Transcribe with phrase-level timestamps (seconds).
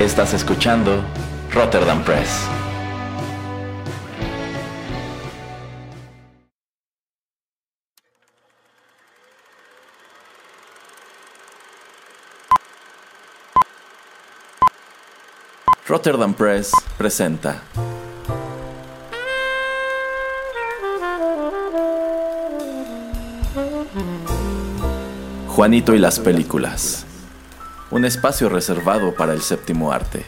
[0.00, 1.02] Estás escuchando
[1.52, 2.46] Rotterdam Press.
[15.88, 17.60] Rotterdam Press presenta
[25.48, 27.07] Juanito y las películas.
[27.90, 30.22] Un espacio reservado para el séptimo arte.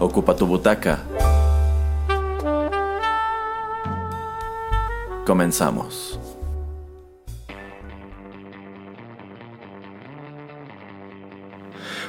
[0.00, 0.98] Ocupa tu butaca.
[5.24, 6.18] Comenzamos.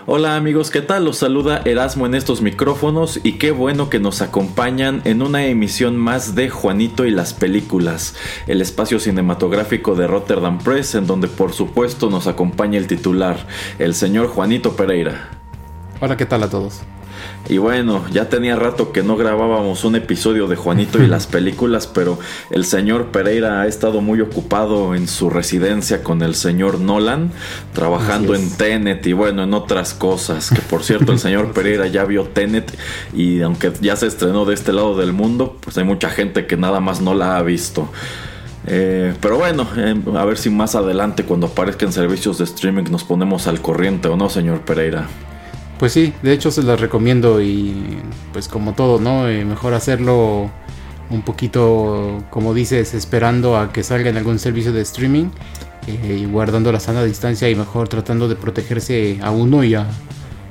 [0.10, 1.04] Hola amigos, ¿qué tal?
[1.04, 5.98] Los saluda Erasmo en estos micrófonos y qué bueno que nos acompañan en una emisión
[5.98, 8.16] más de Juanito y las películas,
[8.48, 13.48] el espacio cinematográfico de Rotterdam Press en donde por supuesto nos acompaña el titular,
[13.80, 15.30] el señor Juanito Pereira.
[16.00, 16.84] Hola, ¿qué tal a todos?
[17.50, 21.88] Y bueno, ya tenía rato que no grabábamos un episodio de Juanito y las películas,
[21.88, 27.32] pero el señor Pereira ha estado muy ocupado en su residencia con el señor Nolan,
[27.74, 30.50] trabajando en Tenet y bueno, en otras cosas.
[30.50, 32.78] Que por cierto, el señor Pereira ya vio Tenet
[33.14, 36.58] y aunque ya se estrenó de este lado del mundo, pues hay mucha gente que
[36.58, 37.90] nada más no la ha visto.
[38.70, 43.06] Eh, pero bueno, eh, a ver si más adelante cuando aparezcan servicios de streaming nos
[43.06, 45.08] ponemos al corriente o no, señor Pereira.
[45.80, 48.00] Pues sí, de hecho se las recomiendo y
[48.34, 49.30] pues como todo, ¿no?
[49.30, 50.50] Eh, mejor hacerlo
[51.10, 55.28] un poquito, como dices, esperando a que salga en algún servicio de streaming
[55.88, 59.86] eh, y guardando la sana distancia y mejor tratando de protegerse a uno y a,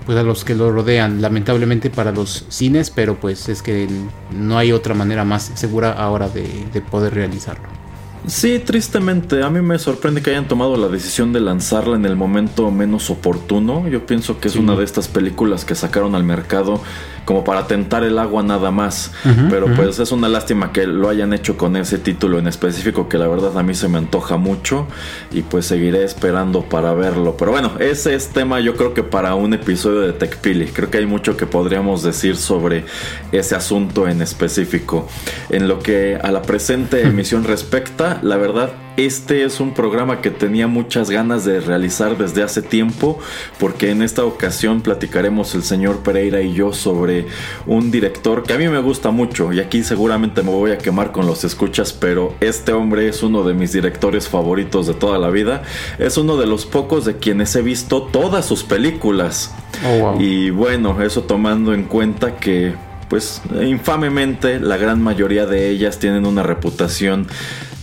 [0.06, 1.20] pues a los que lo rodean.
[1.20, 3.88] Lamentablemente para los cines, pero pues es que
[4.30, 7.75] no hay otra manera más segura ahora de, de poder realizarlo.
[8.26, 12.16] Sí, tristemente, a mí me sorprende que hayan tomado la decisión de lanzarla en el
[12.16, 13.86] momento menos oportuno.
[13.86, 16.80] Yo pienso que es una de estas películas que sacaron al mercado
[17.26, 19.12] como para tentar el agua nada más.
[19.50, 23.18] Pero pues es una lástima que lo hayan hecho con ese título en específico que
[23.18, 24.86] la verdad a mí se me antoja mucho
[25.32, 27.36] y pues seguiré esperando para verlo.
[27.36, 30.66] Pero bueno, ese es tema yo creo que para un episodio de TechPili.
[30.68, 32.84] Creo que hay mucho que podríamos decir sobre
[33.32, 35.08] ese asunto en específico.
[35.50, 40.30] En lo que a la presente emisión respecta, la verdad este es un programa que
[40.30, 43.18] tenía muchas ganas de realizar desde hace tiempo
[43.58, 47.26] porque en esta ocasión platicaremos el señor Pereira y yo sobre
[47.66, 51.12] un director que a mí me gusta mucho y aquí seguramente me voy a quemar
[51.12, 55.30] con los escuchas pero este hombre es uno de mis directores favoritos de toda la
[55.30, 55.62] vida.
[55.98, 59.54] Es uno de los pocos de quienes he visto todas sus películas.
[59.84, 62.74] Oh, y bueno eso tomando en cuenta que
[63.08, 67.28] pues infamemente la gran mayoría de ellas tienen una reputación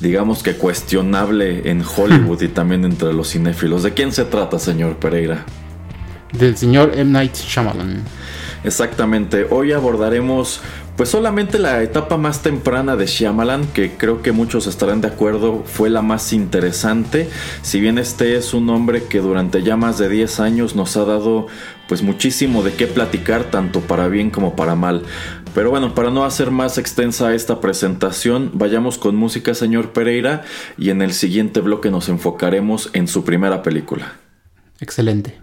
[0.03, 3.83] digamos que cuestionable en Hollywood y también entre los cinéfilos.
[3.83, 5.45] ¿De quién se trata, señor Pereira?
[6.33, 7.09] Del señor M.
[7.09, 8.03] Night Shyamalan.
[8.65, 10.61] Exactamente, hoy abordaremos
[10.97, 15.63] pues solamente la etapa más temprana de Shyamalan, que creo que muchos estarán de acuerdo,
[15.65, 17.29] fue la más interesante.
[17.61, 21.05] Si bien este es un hombre que durante ya más de 10 años nos ha
[21.05, 21.47] dado
[21.87, 25.03] pues muchísimo de qué platicar, tanto para bien como para mal.
[25.53, 30.43] Pero bueno, para no hacer más extensa esta presentación, vayamos con música, señor Pereira,
[30.77, 34.13] y en el siguiente bloque nos enfocaremos en su primera película.
[34.79, 35.42] Excelente.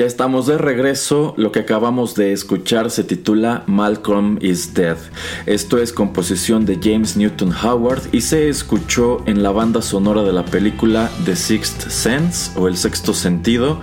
[0.00, 1.34] Ya estamos de regreso.
[1.36, 4.96] Lo que acabamos de escuchar se titula Malcolm is Dead.
[5.44, 10.32] Esto es composición de James Newton Howard y se escuchó en la banda sonora de
[10.32, 13.78] la película The Sixth Sense o El Sexto Sentido,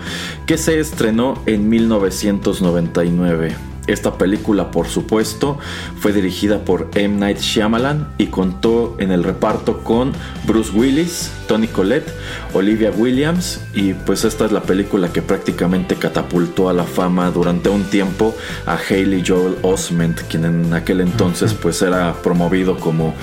[0.48, 3.67] que se estrenó en 1999.
[3.88, 5.58] Esta película, por supuesto,
[6.00, 7.17] fue dirigida por M.
[7.17, 10.12] Night Shyamalan y contó en el reparto con
[10.46, 12.12] Bruce Willis, Tony Collette,
[12.53, 17.70] Olivia Williams y pues esta es la película que prácticamente catapultó a la fama durante
[17.70, 23.13] un tiempo a Haley Joel Osment, quien en aquel entonces pues era promovido como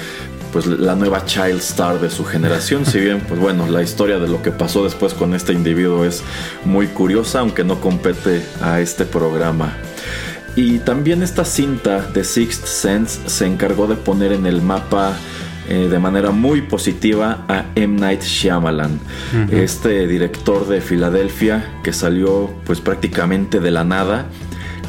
[0.54, 2.86] pues la nueva child star de su generación.
[2.94, 6.22] Si bien, pues bueno, la historia de lo que pasó después con este individuo es
[6.64, 9.76] muy curiosa, aunque no compete a este programa.
[10.56, 15.16] Y también esta cinta de Sixth Sense se encargó de poner en el mapa
[15.68, 17.98] eh, de manera muy positiva a M.
[17.98, 19.00] Night Shyamalan,
[19.50, 24.26] este director de Filadelfia que salió pues prácticamente de la nada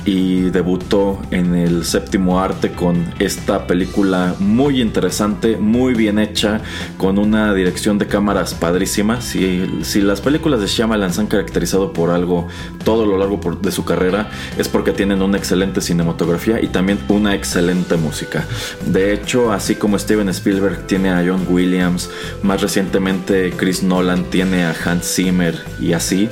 [0.05, 6.61] y debutó en el séptimo arte con esta película muy interesante, muy bien hecha,
[6.97, 9.19] con una dirección de cámaras padrísima.
[9.21, 12.47] Si, si las películas de Shyamalan se han caracterizado por algo
[12.83, 17.33] todo lo largo de su carrera, es porque tienen una excelente cinematografía y también una
[17.33, 18.45] excelente música.
[18.85, 22.09] De hecho, así como Steven Spielberg tiene a John Williams,
[22.43, 26.29] más recientemente Chris Nolan tiene a Hans Zimmer y así.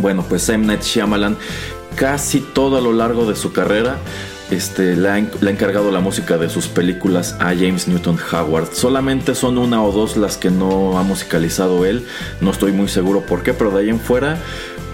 [0.00, 0.64] Bueno, pues M.
[0.64, 1.36] Night Shyamalan
[1.98, 3.98] casi todo a lo largo de su carrera
[4.50, 8.68] este, le, ha, encargado la música de sus películas a James Newton Howard.
[8.72, 12.06] Solamente son una o dos las que no ha musicalizado él.
[12.40, 14.38] No estoy muy seguro por qué, pero de ahí en fuera,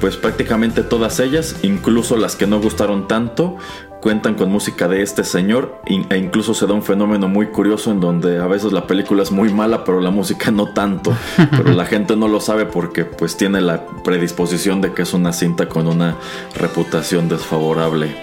[0.01, 3.57] pues prácticamente todas ellas, incluso las que no gustaron tanto,
[4.05, 8.01] cuentan con música de este señor e incluso se da un fenómeno muy curioso en
[8.01, 11.17] donde a veces la película es muy mala pero la música no tanto,
[11.51, 15.33] pero la gente no lo sabe porque pues tiene la predisposición de que es una
[15.33, 16.17] cinta con una
[16.55, 18.15] reputación desfavorable.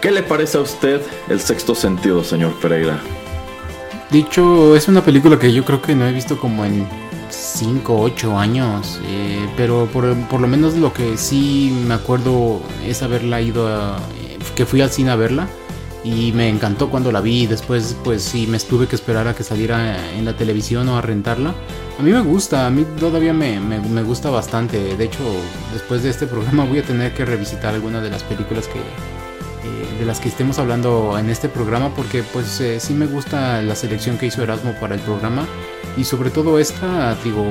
[0.00, 3.00] ¿Qué le parece a usted el sexto sentido, señor Pereira?
[4.12, 6.86] Dicho, es una película que yo creo que no he visto como en
[7.28, 13.02] 5, 8 años, eh, pero por, por, lo menos lo que sí me acuerdo es
[13.02, 13.98] haberla ido a,
[14.54, 15.48] que fui al cine a verla
[16.04, 17.46] y me encantó cuando la vi.
[17.46, 21.02] Después, pues sí, me tuve que esperar a que saliera en la televisión o a
[21.02, 21.54] rentarla.
[21.98, 24.96] A mí me gusta, a mí todavía me, me, gusta bastante.
[24.96, 25.22] De hecho,
[25.72, 29.98] después de este programa voy a tener que revisitar algunas de las películas que, eh,
[29.98, 33.74] de las que estemos hablando en este programa porque pues eh, sí me gusta la
[33.74, 35.46] selección que hizo Erasmo para el programa
[35.96, 37.44] y sobre todo esta, digo,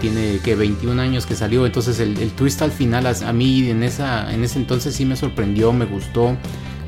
[0.00, 4.32] tiene que 21 años que salió, entonces el, twist al final a, mí en, esa,
[4.32, 6.36] en ese entonces sí me sorprendió, me gustó.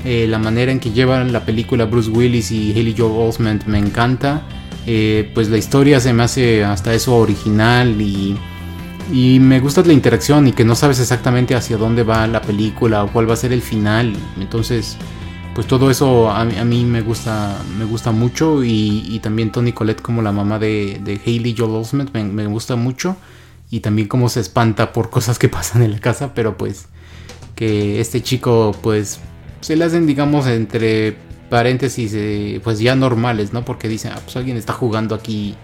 [0.05, 3.77] Eh, la manera en que llevan la película Bruce Willis y Haley Joel Osment me
[3.77, 4.43] encanta.
[4.85, 8.37] Eh, pues la historia se me hace hasta eso original y,
[9.11, 13.03] y me gusta la interacción y que no sabes exactamente hacia dónde va la película
[13.03, 14.13] o cuál va a ser el final.
[14.39, 14.97] Entonces
[15.59, 20.21] pues todo eso a, mí me gusta me gusta mucho y, también Tony Colette como
[20.21, 23.17] la mamá de, de Hailey Joel Osment me, gusta mucho
[23.69, 26.85] y también cómo se espanta por cosas que pasan en la casa pero pues
[27.55, 29.19] que este chico pues
[29.59, 31.17] se le hacen digamos entre
[31.49, 35.57] paréntesis eh, pues ya normales no porque dicen ah, pues alguien está jugando aquí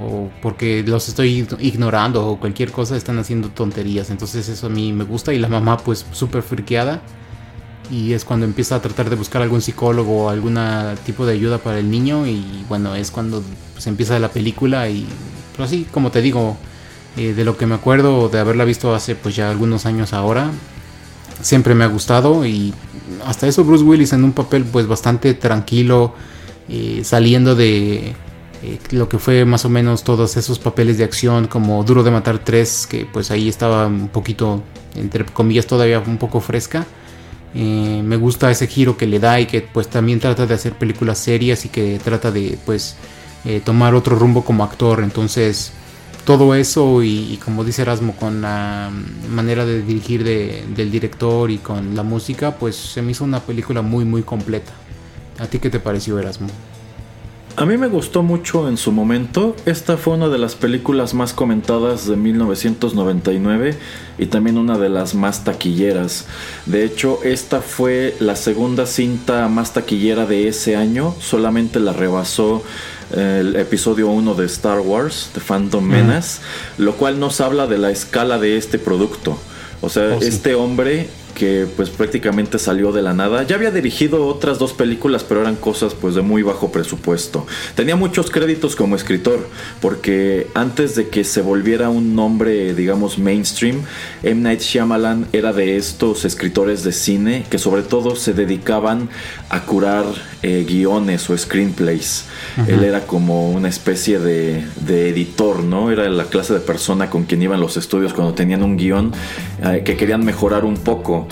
[0.00, 4.94] o porque los estoy ignorando o cualquier cosa están haciendo tonterías entonces eso a mí
[4.94, 7.02] me gusta y la mamá pues súper friqueada
[7.90, 10.58] y es cuando empieza a tratar de buscar algún psicólogo o algún
[11.04, 13.42] tipo de ayuda para el niño y bueno, es cuando
[13.78, 15.06] se empieza la película y
[15.58, 16.56] así como te digo,
[17.16, 20.50] eh, de lo que me acuerdo de haberla visto hace pues ya algunos años ahora,
[21.42, 22.72] siempre me ha gustado y
[23.26, 26.14] hasta eso Bruce Willis en un papel pues bastante tranquilo,
[26.68, 28.14] eh, saliendo de
[28.62, 32.10] eh, lo que fue más o menos todos esos papeles de acción como Duro de
[32.10, 34.62] Matar 3, que pues ahí estaba un poquito,
[34.94, 36.86] entre comillas, todavía un poco fresca.
[37.54, 40.74] Eh, me gusta ese giro que le da y que pues también trata de hacer
[40.74, 42.96] películas serias y que trata de pues
[43.44, 45.02] eh, tomar otro rumbo como actor.
[45.02, 45.72] Entonces
[46.24, 48.90] todo eso y, como dice Erasmo con la
[49.30, 53.82] manera de dirigir del director y con la música pues se me hizo una película
[53.82, 54.72] muy muy completa.
[55.38, 56.48] ¿A ti qué te pareció Erasmo?
[57.60, 59.54] A mí me gustó mucho en su momento.
[59.66, 63.76] Esta fue una de las películas más comentadas de 1999
[64.16, 66.24] y también una de las más taquilleras.
[66.64, 71.14] De hecho, esta fue la segunda cinta más taquillera de ese año.
[71.20, 72.62] Solamente la rebasó
[73.14, 76.40] eh, el episodio 1 de Star Wars, The Phantom Menace,
[76.78, 79.36] lo cual nos habla de la escala de este producto.
[79.82, 81.10] O sea, oh, este hombre
[81.40, 83.44] que pues prácticamente salió de la nada.
[83.44, 87.46] Ya había dirigido otras dos películas, pero eran cosas pues de muy bajo presupuesto.
[87.74, 89.48] Tenía muchos créditos como escritor,
[89.80, 93.80] porque antes de que se volviera un nombre, digamos, mainstream,
[94.22, 94.42] M.
[94.42, 99.08] Night Shyamalan era de estos escritores de cine que sobre todo se dedicaban
[99.48, 100.04] a curar
[100.42, 102.26] eh, guiones o screenplays.
[102.68, 105.90] Él era como una especie de, de, editor, ¿no?
[105.90, 109.12] Era la clase de persona con quien iban los estudios cuando tenían un guion
[109.64, 111.29] eh, que querían mejorar un poco.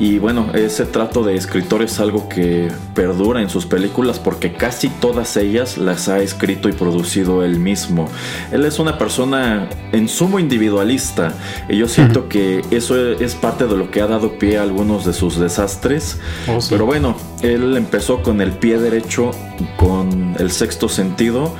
[0.00, 4.88] Y bueno, ese trato de escritor es algo que perdura en sus películas porque casi
[4.88, 8.08] todas ellas las ha escrito y producido él mismo.
[8.50, 11.34] Él es una persona en sumo individualista
[11.68, 15.04] y yo siento que eso es parte de lo que ha dado pie a algunos
[15.04, 16.18] de sus desastres.
[16.48, 19.32] Oh, Pero bueno, él empezó con el pie derecho,
[19.76, 21.54] con el sexto sentido,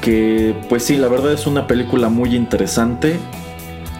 [0.00, 3.18] que pues sí, la verdad es una película muy interesante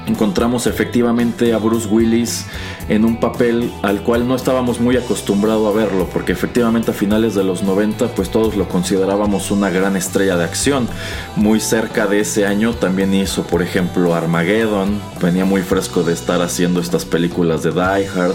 [0.07, 2.47] encontramos efectivamente a Bruce Willis
[2.89, 7.35] en un papel al cual no estábamos muy acostumbrados a verlo, porque efectivamente a finales
[7.35, 10.89] de los 90 pues todos lo considerábamos una gran estrella de acción.
[11.37, 16.43] Muy cerca de ese año también hizo por ejemplo Armageddon, venía muy fresco de estar
[16.43, 18.35] haciendo estas películas de Die Hard,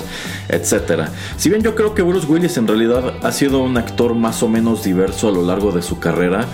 [0.50, 1.10] etc.
[1.38, 4.50] Si bien yo creo que Bruce Willis en realidad ha sido un actor más o
[4.50, 6.46] menos diverso a lo largo de su carrera,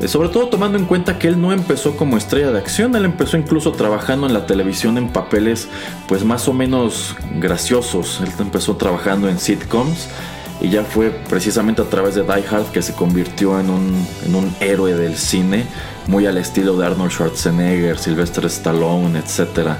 [0.00, 3.04] eh, sobre todo tomando en cuenta que él no empezó como estrella de acción, él
[3.04, 5.68] empezó incluso trabajando en la televisión en papeles
[6.08, 8.20] pues más o menos graciosos.
[8.22, 10.08] Él empezó trabajando en sitcoms
[10.62, 14.94] y ya fue precisamente a través de Die Hard que se convirtió en un, héroe
[14.94, 15.66] del cine,
[16.06, 19.70] muy al estilo de Arnold Schwarzenegger, Sylvester Stallone, etc.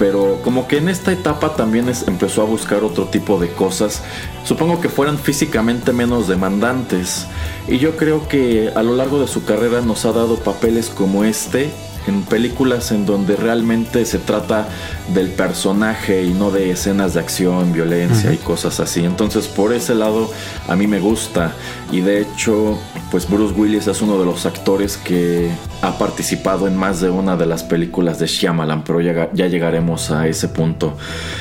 [0.00, 4.02] Pero como que en esta etapa también empezó a buscar otro tipo de cosas,
[4.44, 7.26] supongo que fueran físicamente menos demandantes.
[7.68, 11.24] Y yo creo que a lo largo de su carrera nos ha dado papeles como
[11.24, 11.70] este
[12.06, 14.68] en películas en donde realmente se trata
[15.14, 19.04] del personaje y no de escenas de acción, violencia y cosas así.
[19.04, 20.30] Entonces por ese lado
[20.68, 21.52] a mí me gusta
[21.92, 22.78] y de hecho
[23.10, 25.50] pues Bruce Willis es uno de los actores que
[25.82, 30.28] ha participado en más de una de las películas de Shyamalan, pero ya, llegaremos a
[30.28, 30.96] ese punto.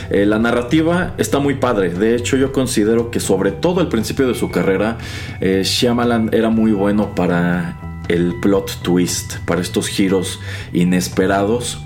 [0.09, 4.27] Eh, la narrativa está muy padre, de hecho yo considero que sobre todo al principio
[4.27, 4.97] de su carrera
[5.41, 10.39] eh, Shyamalan era muy bueno para el plot twist, para estos giros
[10.73, 11.79] inesperados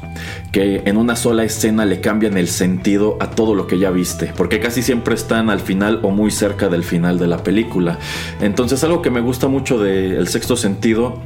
[0.51, 4.32] que en una sola escena le cambian el sentido a todo lo que ya viste,
[4.38, 7.98] porque casi siempre están al final o muy cerca del final de la película.
[8.39, 11.20] Entonces algo que me gusta mucho de El sexto sentido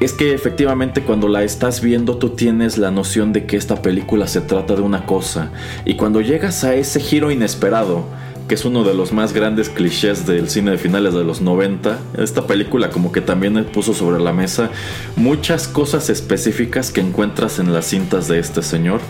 [0.00, 4.26] es que efectivamente cuando la estás viendo tú tienes la noción de que esta película
[4.28, 5.50] se trata de una cosa
[5.84, 8.04] y cuando llegas a ese giro inesperado,
[8.48, 11.98] que es uno de los más grandes clichés del cine de finales de los 90.
[12.18, 14.70] Esta película como que también puso sobre la mesa
[15.16, 19.00] muchas cosas específicas que encuentras en las cintas de este señor.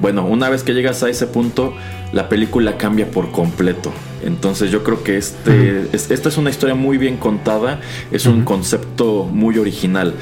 [0.00, 1.74] Bueno, una vez que llegas a ese punto,
[2.12, 3.92] la película cambia por completo.
[4.24, 9.24] Entonces yo creo que este, esta es una historia muy bien contada, es un concepto
[9.24, 10.14] muy original.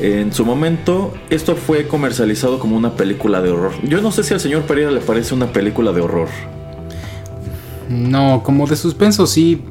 [0.00, 3.72] En su momento, esto fue comercializado como una película de horror.
[3.82, 6.55] Yo no sé si al señor Pereira le parece una película de horror.
[7.88, 9.62] No, como de suspenso sí.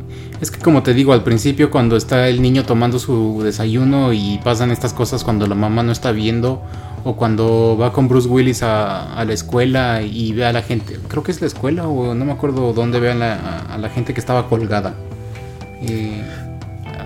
[0.42, 4.40] Es que como te digo al principio cuando está el niño tomando su desayuno y
[4.44, 6.62] pasan estas cosas cuando la mamá no está viendo
[7.06, 11.24] o cuando va con Bruce Willis a, la escuela y ve a la gente, creo
[11.24, 14.50] que es la escuela o no me acuerdo dónde ve a la, gente que estaba
[14.50, 14.96] colgada.
[15.82, 16.22] Eh,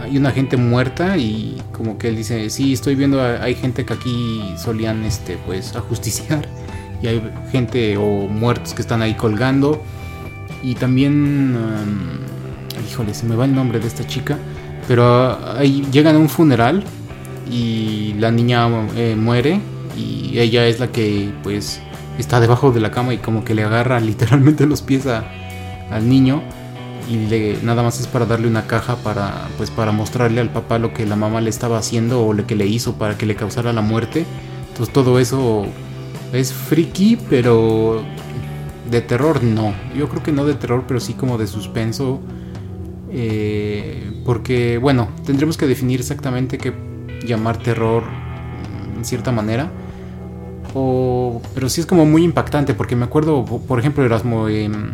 [0.02, 3.94] hay una gente muerta y como que él dice, sí, estoy viendo, hay gente que
[3.94, 6.48] aquí solían este, pues ajusticiar
[7.04, 9.84] y hay gente o muertos que están ahí colgando
[10.64, 11.58] y también,
[12.90, 14.38] híjole, se me va el nombre de esta chica,
[14.88, 16.84] pero ahí llegan a un funeral
[17.50, 19.60] y la niña eh, muere
[19.98, 21.82] y ella es la que pues
[22.18, 26.42] está debajo de la cama y como que le agarra literalmente los pies al niño
[27.10, 30.78] y le, nada más es para darle una caja para pues para mostrarle al papá
[30.78, 33.36] lo que la mamá le estaba haciendo o lo que le hizo para que le
[33.36, 34.26] causara la muerte.
[34.70, 35.66] Entonces todo eso
[36.34, 38.04] es friki, pero
[38.90, 39.74] de terror no.
[39.96, 42.20] Yo creo que no de terror, pero sí como de suspenso.
[43.12, 46.74] Eh, porque, bueno, tendremos que definir exactamente qué
[47.26, 49.70] llamar terror mm, en cierta manera.
[50.74, 54.92] O, pero sí es como muy impactante, porque me acuerdo, por ejemplo, Erasmo, em,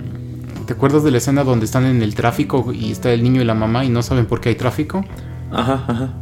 [0.65, 3.45] ¿te acuerdas de la escena donde están en el tráfico y está el niño y
[3.45, 5.03] la mamá y no saben por qué hay tráfico?
[5.51, 6.13] Ajá, ajá.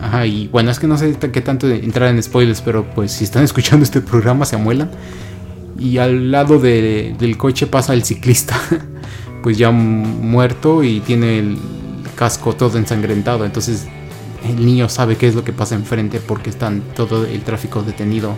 [0.00, 3.24] Ajá, y bueno, es que no sé qué tanto entrar en spoilers, pero pues si
[3.24, 4.90] están escuchando este programa se amuelan
[5.78, 8.58] y al lado del coche pasa el ciclista,
[9.42, 11.58] pues ya muerto y tiene el
[12.14, 13.44] casco todo ensangrentado.
[13.44, 13.86] Entonces
[14.48, 18.34] el niño sabe qué es lo que pasa enfrente porque están todo el tráfico detenido.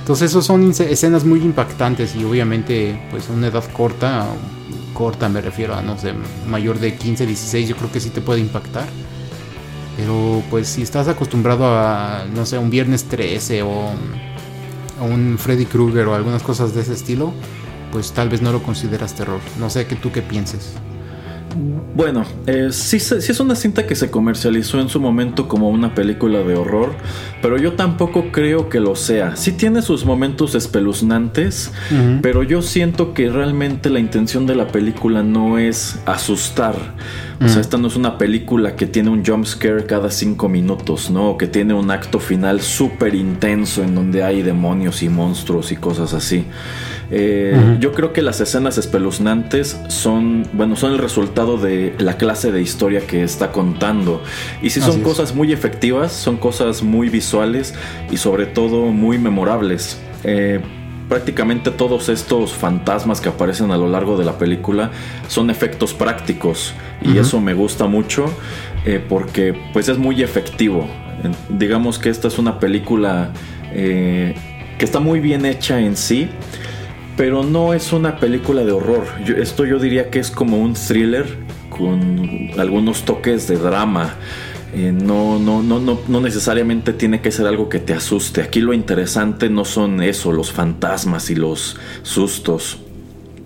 [0.00, 4.26] Entonces esos son escenas muy impactantes y obviamente pues una edad corta
[4.92, 6.12] corta, me refiero a, no sé,
[6.46, 8.86] mayor de 15, 16, yo creo que sí te puede impactar.
[9.96, 13.90] Pero pues si estás acostumbrado a, no sé, un viernes 13 o
[15.00, 17.32] a un Freddy Krueger o algunas cosas de ese estilo,
[17.90, 19.40] pues tal vez no lo consideras terror.
[19.58, 20.74] No sé que tú qué pienses.
[21.94, 26.40] Bueno, eh, sí, es una cinta que se comercializó en su momento como una película
[26.40, 26.94] de horror,
[27.42, 29.36] pero yo tampoco creo que lo sea.
[29.36, 31.72] Sí tiene sus momentos espeluznantes,
[32.22, 36.76] pero yo siento que realmente la intención de la película no es asustar.
[37.44, 41.10] O sea, esta no es una película que tiene un jump scare cada cinco minutos,
[41.10, 41.30] ¿no?
[41.30, 45.76] O que tiene un acto final súper intenso en donde hay demonios y monstruos y
[45.76, 46.44] cosas así.
[47.14, 52.50] Eh, yo creo que las escenas espeluznantes son, bueno, son el resultado de la clase
[52.50, 54.22] de historia que está contando.
[54.62, 57.74] Y si son cosas muy efectivas, son cosas muy visuales
[58.10, 60.00] y sobre todo muy memorables.
[60.24, 60.62] Eh,
[61.10, 64.90] prácticamente todos estos fantasmas que aparecen a lo largo de la película
[65.28, 66.72] son efectos prácticos
[67.02, 68.32] y eso me gusta mucho
[68.86, 70.88] eh, porque pues es muy efectivo.
[71.50, 73.32] Digamos que esta es una película
[73.72, 74.34] que
[74.78, 76.30] está muy bien hecha en sí
[77.22, 79.04] pero no es una película de horror.
[79.38, 81.24] esto yo diría que es como un thriller
[81.70, 84.16] con algunos toques de drama.
[84.74, 88.42] Eh, no, no, no, no, no necesariamente tiene que ser algo que te asuste.
[88.42, 92.80] Aquí lo interesante no son eso, los fantasmas y los sustos.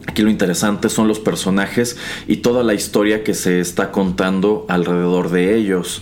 [0.07, 5.29] Aquí lo interesante son los personajes y toda la historia que se está contando alrededor
[5.29, 6.01] de ellos.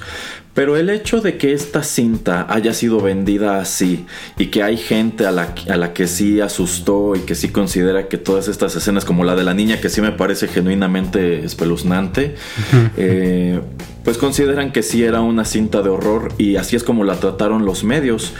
[0.54, 4.06] Pero el hecho de que esta cinta haya sido vendida así
[4.38, 8.06] y que hay gente a la, a la, que sí asustó y que sí considera
[8.06, 12.36] que todas estas escenas, como la de la niña, que sí me parece genuinamente espeluznante,
[12.96, 13.60] eh,
[14.04, 17.64] pues consideran que sí era una cinta de horror y así es como la trataron
[17.64, 18.32] los medios.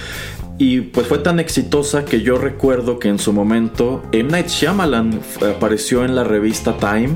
[0.57, 4.31] Y pues fue tan exitosa que yo recuerdo que en su momento M.
[4.31, 5.19] Night Shyamalan
[5.57, 7.15] apareció en la revista Time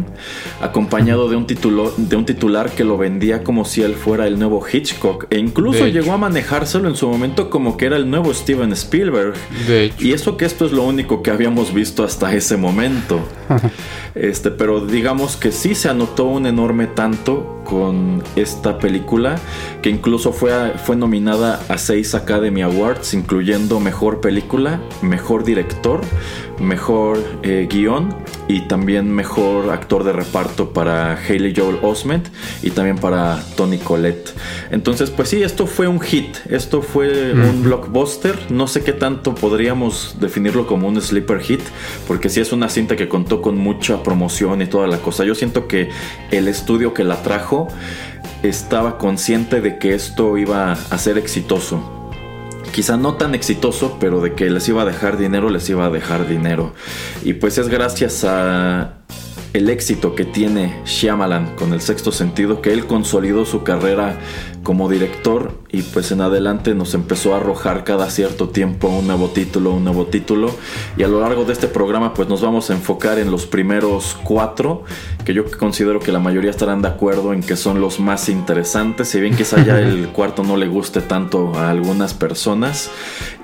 [0.60, 4.40] acompañado de un, titulo, de un titular que lo vendía como si él fuera el
[4.40, 8.34] nuevo Hitchcock e incluso llegó a manejárselo en su momento como que era el nuevo
[8.34, 9.34] Steven Spielberg.
[10.00, 13.20] Y eso que esto es lo único que habíamos visto hasta ese momento.
[14.20, 19.36] este, pero digamos que sí se anotó un enorme tanto con esta película,
[19.82, 26.00] que incluso fue, fue nominada a seis Academy Awards, incluyendo Mejor Película, Mejor Director,
[26.60, 28.14] Mejor eh, Guión
[28.48, 32.28] y también Mejor Actor de Reparto para Haley Joel Osment
[32.62, 34.34] y también para Tony Collette.
[34.70, 39.34] Entonces, pues sí, esto fue un hit, esto fue un blockbuster, no sé qué tanto
[39.34, 41.62] podríamos definirlo como un sleeper hit,
[42.06, 45.24] porque sí es una cinta que contó con mucha promoción y toda la cosa.
[45.24, 45.88] Yo siento que
[46.30, 47.68] el estudio que la trajo,
[48.42, 51.97] estaba consciente de que esto iba a ser exitoso.
[52.72, 55.90] Quizá no tan exitoso, pero de que les iba a dejar dinero, les iba a
[55.90, 56.74] dejar dinero.
[57.22, 58.94] Y pues es gracias a
[59.52, 64.18] el éxito que tiene Shyamalan con el sexto sentido, que él consolidó su carrera
[64.62, 69.28] como director y pues en adelante nos empezó a arrojar cada cierto tiempo un nuevo
[69.28, 70.54] título, un nuevo título.
[70.96, 74.16] Y a lo largo de este programa pues nos vamos a enfocar en los primeros
[74.24, 74.84] cuatro
[75.24, 79.08] que yo considero que la mayoría estarán de acuerdo en que son los más interesantes,
[79.08, 82.90] si bien quizá ya el cuarto no le guste tanto a algunas personas.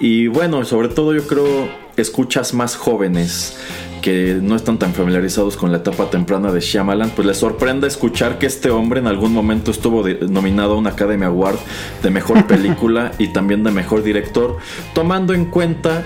[0.00, 3.56] Y bueno, sobre todo yo creo escuchas más jóvenes
[4.04, 8.38] que no están tan familiarizados con la etapa temprana de Shyamalan, pues les sorprende escuchar
[8.38, 11.56] que este hombre en algún momento estuvo nominado a un Academy Award
[12.02, 14.58] de Mejor Película y también de Mejor Director,
[14.92, 16.02] tomando en cuenta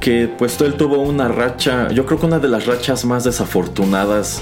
[0.00, 4.40] que pues él tuvo una racha, yo creo que una de las rachas más desafortunadas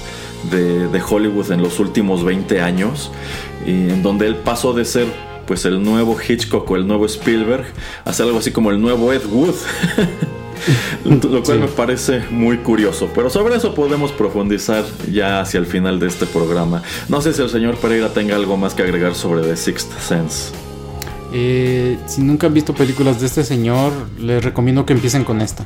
[0.49, 3.11] de, de Hollywood en los últimos 20 años,
[3.65, 5.07] y en donde él pasó de ser
[5.45, 7.65] pues el nuevo Hitchcock o el nuevo Spielberg
[8.05, 9.55] a ser algo así como el nuevo Ed Wood.
[11.05, 13.09] Lo cual me parece muy curioso.
[13.13, 16.81] Pero sobre eso podemos profundizar ya hacia el final de este programa.
[17.09, 20.51] No sé si el señor Pereira tenga algo más que agregar sobre The Sixth Sense.
[21.33, 25.65] Eh, si nunca han visto películas de este señor, les recomiendo que empiecen con esta.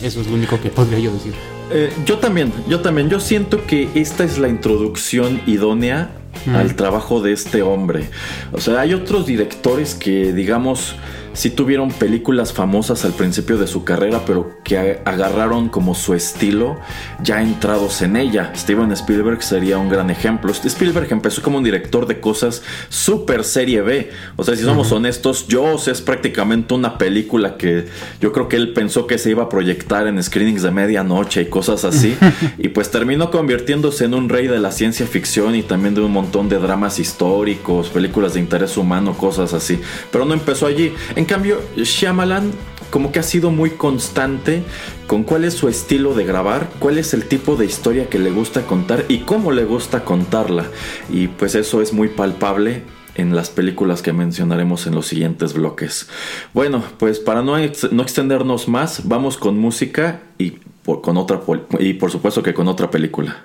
[0.00, 1.34] Eso es lo único que podría yo decir.
[1.70, 3.10] Eh, yo también, yo también.
[3.10, 6.10] Yo siento que esta es la introducción idónea
[6.54, 8.08] al trabajo de este hombre.
[8.52, 10.94] O sea, hay otros directores que, digamos,
[11.38, 16.80] sí tuvieron películas famosas al principio de su carrera, pero que agarraron como su estilo
[17.22, 18.52] ya entrados en ella.
[18.56, 20.50] Steven Spielberg sería un gran ejemplo.
[20.50, 24.10] Spielberg empezó como un director de cosas súper serie B.
[24.34, 27.86] O sea, si somos honestos, Jaws es prácticamente una película que
[28.20, 31.46] yo creo que él pensó que se iba a proyectar en screenings de medianoche y
[31.46, 32.16] cosas así.
[32.58, 36.10] y pues terminó convirtiéndose en un rey de la ciencia ficción y también de un
[36.10, 39.78] montón de dramas históricos, películas de interés humano, cosas así.
[40.10, 40.92] Pero no empezó allí.
[41.14, 42.50] En cambio, Shyamalan
[42.90, 44.62] como que ha sido muy constante
[45.06, 48.30] con cuál es su estilo de grabar, cuál es el tipo de historia que le
[48.30, 50.64] gusta contar y cómo le gusta contarla.
[51.10, 52.82] Y pues eso es muy palpable
[53.14, 56.08] en las películas que mencionaremos en los siguientes bloques.
[56.54, 60.54] Bueno, pues para no, no extendernos más, vamos con música y
[61.02, 61.42] con otra
[61.78, 63.44] y por supuesto que con otra película.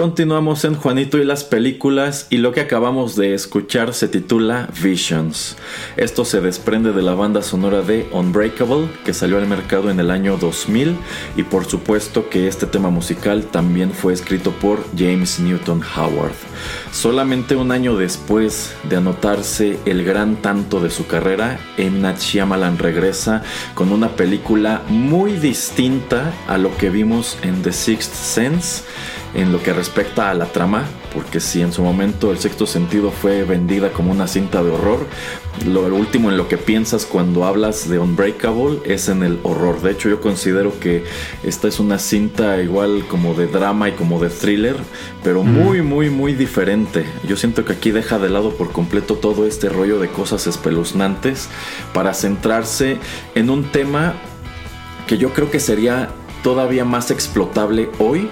[0.00, 5.58] Continuamos en Juanito y las películas y lo que acabamos de escuchar se titula Visions.
[5.98, 10.10] Esto se desprende de la banda sonora de Unbreakable que salió al mercado en el
[10.10, 10.96] año 2000
[11.36, 16.32] y por supuesto que este tema musical también fue escrito por James Newton Howard.
[16.92, 22.00] Solamente un año después de anotarse el gran tanto de su carrera, M.
[22.00, 22.20] Night
[22.78, 23.42] regresa
[23.74, 28.82] con una película muy distinta a lo que vimos en The Sixth Sense
[29.34, 33.10] en lo que respecta a la trama, porque si en su momento el sexto sentido
[33.10, 35.06] fue vendida como una cinta de horror,
[35.66, 39.82] lo último en lo que piensas cuando hablas de Unbreakable es en el horror.
[39.82, 41.04] De hecho, yo considero que
[41.42, 44.76] esta es una cinta igual como de drama y como de thriller,
[45.22, 47.04] pero muy, muy, muy diferente.
[47.26, 51.48] Yo siento que aquí deja de lado por completo todo este rollo de cosas espeluznantes
[51.92, 52.98] para centrarse
[53.34, 54.14] en un tema
[55.06, 56.08] que yo creo que sería
[56.42, 58.30] todavía más explotable hoy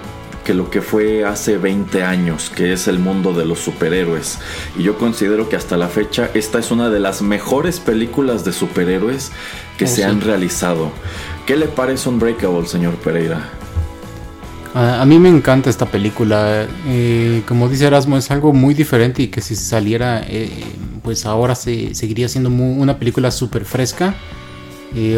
[0.49, 4.39] que lo que fue hace 20 años, que es el mundo de los superhéroes.
[4.75, 8.51] Y yo considero que hasta la fecha esta es una de las mejores películas de
[8.51, 9.31] superhéroes
[9.77, 10.89] que oh, se han realizado.
[11.45, 13.47] ¿Qué le parece Unbreakable, señor Pereira?
[14.73, 16.65] A, mí me encanta esta película.
[16.87, 20.49] Eh, como dice Erasmo, es algo muy diferente y que si saliera, eh,
[21.03, 24.15] pues ahora se, seguiría siendo una película súper fresca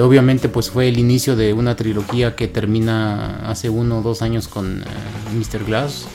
[0.02, 4.48] obviamente pues fue el inicio de una trilogía que termina hace uno o dos años
[4.48, 4.86] con eh,
[5.36, 5.66] Mr.
[5.66, 6.06] Glass.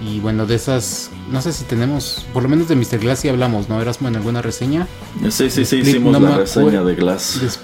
[0.00, 2.98] Y bueno, de esas, no sé si tenemos, por lo menos de Mr.
[3.00, 3.80] Glass sí hablamos, ¿no?
[3.80, 4.86] Erasmo en alguna reseña.
[5.28, 7.58] Sí, sí, sí, hicimos la reseña de Glass.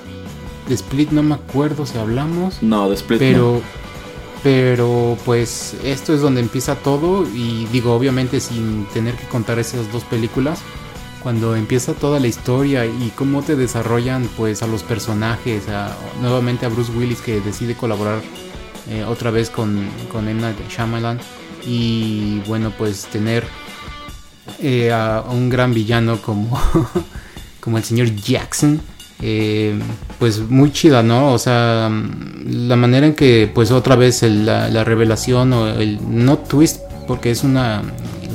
[0.68, 2.62] De, Split no me acuerdo si hablamos.
[2.62, 3.60] No, de Split pero,
[4.42, 9.90] Pero pues esto es donde empieza todo y digo, obviamente sin tener que contar esas
[9.92, 10.60] dos películas
[11.24, 15.64] cuando empieza toda la historia y cómo te desarrollan pues a los personajes,
[16.20, 18.20] nuevamente a Bruce Willis que decide colaborar
[18.90, 21.18] eh, otra vez con, con Emma Shyamalan
[21.66, 23.42] y bueno pues tener
[24.60, 26.60] eh, a, un gran villano como,
[27.60, 28.82] como el señor Jackson.
[29.22, 29.78] Eh,
[30.18, 31.32] pues muy chida, ¿no?
[31.32, 31.90] O sea,
[32.44, 37.30] la manera en que pues otra vez la, la, revelación o el no twist, porque
[37.30, 37.82] es una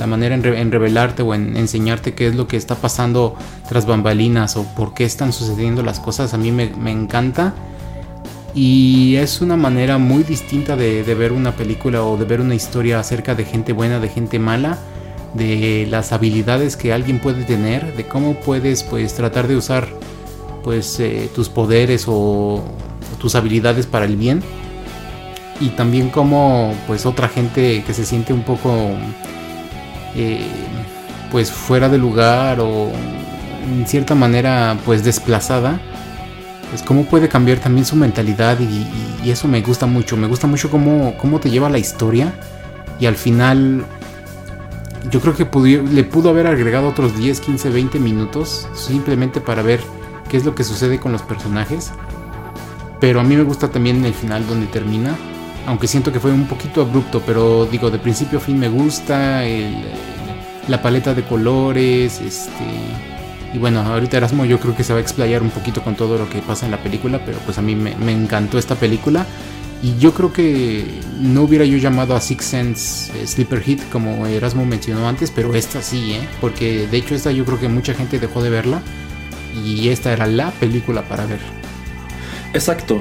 [0.00, 3.36] la manera en, revelarte o en enseñarte qué es lo que está pasando
[3.68, 7.52] tras bambalinas o por qué están sucediendo las cosas, a mí me, encanta.
[8.54, 12.98] Y es una manera muy distinta de, ver una película o de ver una historia
[12.98, 14.78] acerca de gente buena, de gente mala,
[15.34, 19.86] de las habilidades que alguien puede tener, de cómo puedes pues tratar de usar
[20.64, 22.64] pues eh, tus poderes o,
[23.20, 24.42] tus habilidades para el bien
[25.60, 28.70] y también como pues otra gente que se siente un poco
[30.14, 30.46] eh,
[31.30, 32.90] pues fuera de lugar o
[33.70, 35.80] en cierta manera pues desplazada,
[36.70, 38.86] pues cómo puede cambiar también su mentalidad y,
[39.28, 42.32] eso me gusta mucho, me gusta mucho cómo, cómo te lleva la historia
[42.98, 43.84] y al final
[45.10, 45.46] yo creo que
[45.92, 49.80] le pudo haber agregado otros 10, 15, 20 minutos simplemente para ver
[50.28, 51.90] qué es lo que sucede con los personajes.
[53.00, 55.16] Pero a mí me gusta también el final donde termina,
[55.66, 59.42] aunque siento que fue un poquito abrupto, pero digo, de principio a fin me gusta
[60.68, 62.64] la paleta de colores, este...
[63.52, 66.16] Y bueno, ahorita Erasmo yo creo que se va a explayar un poquito con todo
[66.16, 69.26] lo que pasa en la película, pero pues a mí me, encantó esta película.
[69.82, 70.84] Y yo creo que
[71.18, 75.54] no hubiera yo llamado a Six Sense eh, Sleeper Hit como Erasmo mencionó antes, pero
[75.54, 76.28] esta sí, ¿eh?
[76.40, 78.82] Porque de hecho esta yo creo que mucha gente dejó de verla
[79.64, 81.40] y esta era la película para ver.
[82.52, 83.00] Exacto.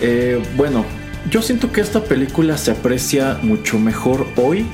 [0.00, 0.84] Eh, bueno,
[1.28, 4.66] yo siento que esta película se aprecia mucho mejor hoy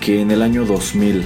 [0.00, 1.24] que en el año 2000.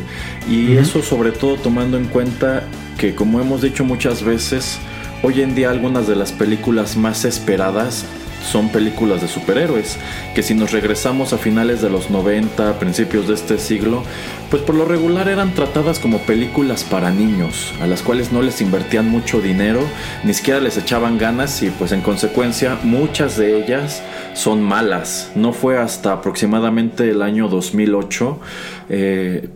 [0.48, 2.64] Y eso sobre todo tomando en cuenta
[2.98, 4.78] que como hemos dicho muchas veces,
[5.22, 8.04] hoy en día algunas de las películas más esperadas
[8.42, 9.98] son películas de superhéroes,
[10.34, 14.02] que si nos regresamos a finales de los 90, principios de este siglo,
[14.52, 18.60] pues por lo regular eran tratadas como películas para niños, a las cuales no les
[18.60, 19.80] invertían mucho dinero,
[20.24, 24.02] ni siquiera les echaban ganas y pues en consecuencia muchas de ellas
[24.34, 25.32] son malas.
[25.36, 28.40] No fue hasta aproximadamente el año 2008
[28.94, 29.48] eh,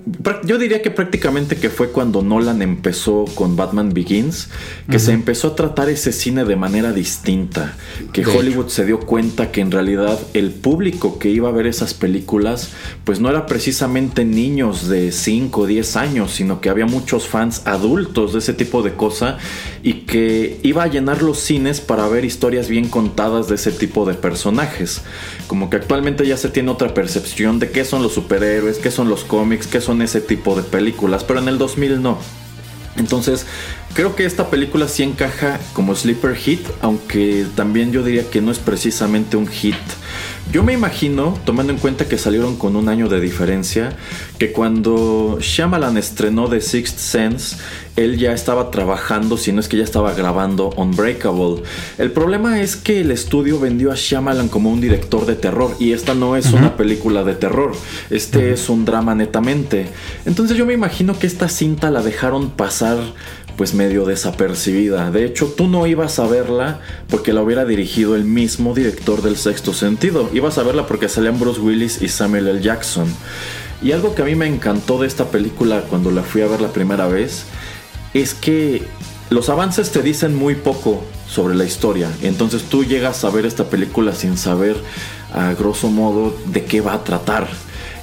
[0.45, 4.49] yo diría que prácticamente que fue cuando Nolan empezó con Batman Begins,
[4.91, 7.77] que se empezó a tratar ese cine de manera distinta,
[8.15, 11.93] que Hollywood se dio cuenta que en realidad el público que iba a ver esas
[11.93, 12.71] películas,
[13.05, 17.63] pues no era precisamente niños de 5 o 10 años, sino que había muchos fans
[17.65, 19.39] adultos de ese tipo de cosa
[19.83, 24.05] y que iba a llenar los cines para ver historias bien contadas de ese tipo
[24.05, 25.03] de personajes.
[25.47, 29.09] Como que actualmente ya se tiene otra percepción de qué son los superhéroes, qué son
[29.09, 32.19] los cómics, que son ese tipo de películas, pero en el 2000 no.
[32.97, 33.47] Entonces,
[33.95, 38.51] creo que esta película sí encaja como sleeper hit, aunque también yo diría que no
[38.51, 39.75] es precisamente un hit,
[40.53, 43.97] Yo me imagino, tomando en cuenta que salieron con un año de diferencia,
[44.39, 47.57] que cuando Shyamalan estrenó The Sixth Sense,
[47.97, 51.63] él ya estaba trabajando, si no es que ya estaba grabando Unbreakable.
[51.99, 55.93] El problema es que el estudio vendió a Shyamalan como un director de terror y
[55.93, 57.73] esta no es una película de terror,
[58.09, 59.89] este es un drama netamente.
[60.27, 62.99] Entonces yo me imagino que esta cinta la dejaron pasar
[63.57, 65.11] pues medio desapercibida.
[65.11, 69.37] De hecho, tú no ibas a verla porque la hubiera dirigido el mismo director del
[69.37, 70.29] sexto sentido.
[70.33, 72.61] Ibas a verla porque salían Bruce Willis y Samuel L.
[72.61, 73.07] Jackson.
[73.83, 76.61] Y algo que a mí me encantó de esta película cuando la fui a ver
[76.61, 77.45] la primera vez
[78.15, 78.83] es que
[79.31, 82.11] los avances te dicen muy poco sobre la historia.
[82.23, 84.77] Entonces tú llegas a ver esta película sin saber
[85.33, 87.49] a grosso modo de qué va a tratar.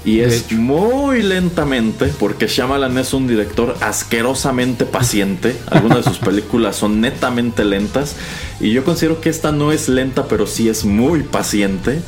[0.06, 5.56] Y es muy lentamente, porque Shyamalan es un director asquerosamente paciente.
[5.72, 8.16] Algunas de sus películas son netamente lentas.
[8.60, 12.02] Y yo considero que esta no es lenta, pero sí es muy paciente.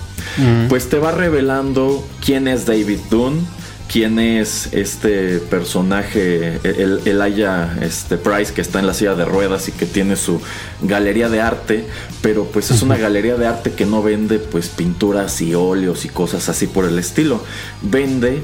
[0.67, 3.47] Pues te va revelando quién es David Dunn
[3.91, 9.67] quién es este personaje, el, Elijah este, Price, que está en la silla de ruedas
[9.67, 10.41] y que tiene su
[10.81, 11.87] galería de arte,
[12.21, 16.09] pero pues es una galería de arte que no vende pues pinturas y óleos y
[16.09, 17.43] cosas así por el estilo.
[17.81, 18.43] Vende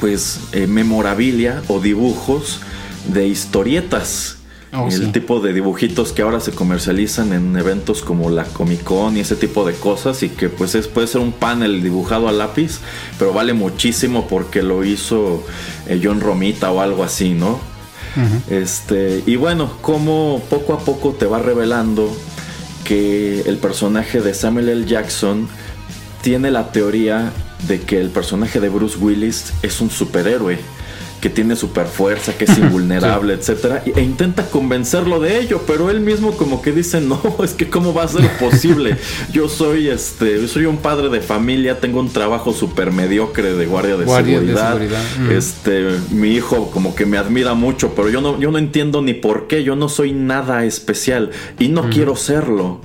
[0.00, 2.60] pues eh, memorabilia o dibujos
[3.12, 4.35] de historietas
[4.78, 9.16] Oh, el tipo de dibujitos que ahora se comercializan en eventos como la Comic Con
[9.16, 12.32] y ese tipo de cosas y que pues es, puede ser un panel dibujado a
[12.32, 12.80] lápiz,
[13.18, 15.42] pero vale muchísimo porque lo hizo
[15.86, 17.58] eh, John Romita o algo así, ¿no?
[18.48, 22.16] Este, y bueno, como poco a poco te va revelando
[22.82, 24.86] que el personaje de Samuel L.
[24.86, 25.48] Jackson
[26.22, 27.30] tiene la teoría
[27.68, 30.58] de que el personaje de Bruce Willis es un superhéroe
[31.26, 35.98] que tiene super fuerza, que es invulnerable, etcétera, e intenta convencerlo de ello, pero él
[35.98, 38.96] mismo como que dice, "No, es que cómo va a ser posible.
[39.32, 43.96] Yo soy este, soy un padre de familia, tengo un trabajo súper mediocre de guardia
[43.96, 44.78] de seguridad.
[45.18, 45.32] Mm.
[45.32, 49.12] Este, mi hijo como que me admira mucho, pero yo no yo no entiendo ni
[49.12, 52.80] por qué, yo no soy nada especial y no quiero serlo."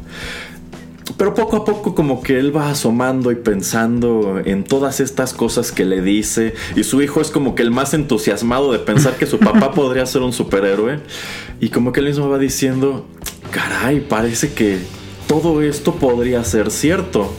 [1.17, 5.71] Pero poco a poco como que él va asomando y pensando en todas estas cosas
[5.71, 9.25] que le dice y su hijo es como que el más entusiasmado de pensar que
[9.25, 10.99] su papá podría ser un superhéroe
[11.59, 13.05] y como que él mismo va diciendo,
[13.51, 14.79] caray, parece que
[15.27, 17.31] todo esto podría ser cierto.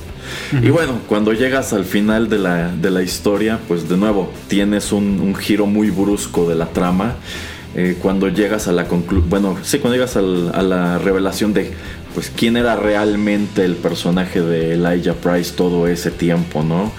[0.63, 5.67] Y bueno, cuando llegas al final de la, historia, pues de nuevo tienes un, giro
[5.67, 7.17] muy brusco de la trama.
[7.75, 11.73] Eh, cuando llegas a la conclusión, bueno, sí, cuando llegas a la revelación de
[12.15, 16.93] pues quién era realmente el personaje de Elijah Price todo ese tiempo, ¿no?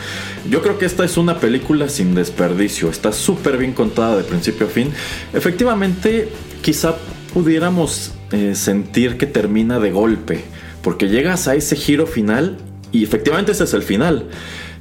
[0.50, 4.68] Yo creo que esta es una película sin desperdicio, está súper bien contada de principio
[4.68, 4.92] a fin.
[5.34, 6.30] Efectivamente,
[6.62, 6.96] quizá
[7.34, 10.44] pudiéramos eh, sentir que termina de golpe,
[10.82, 12.58] porque llegas a ese giro final
[12.92, 14.28] y efectivamente ese es el final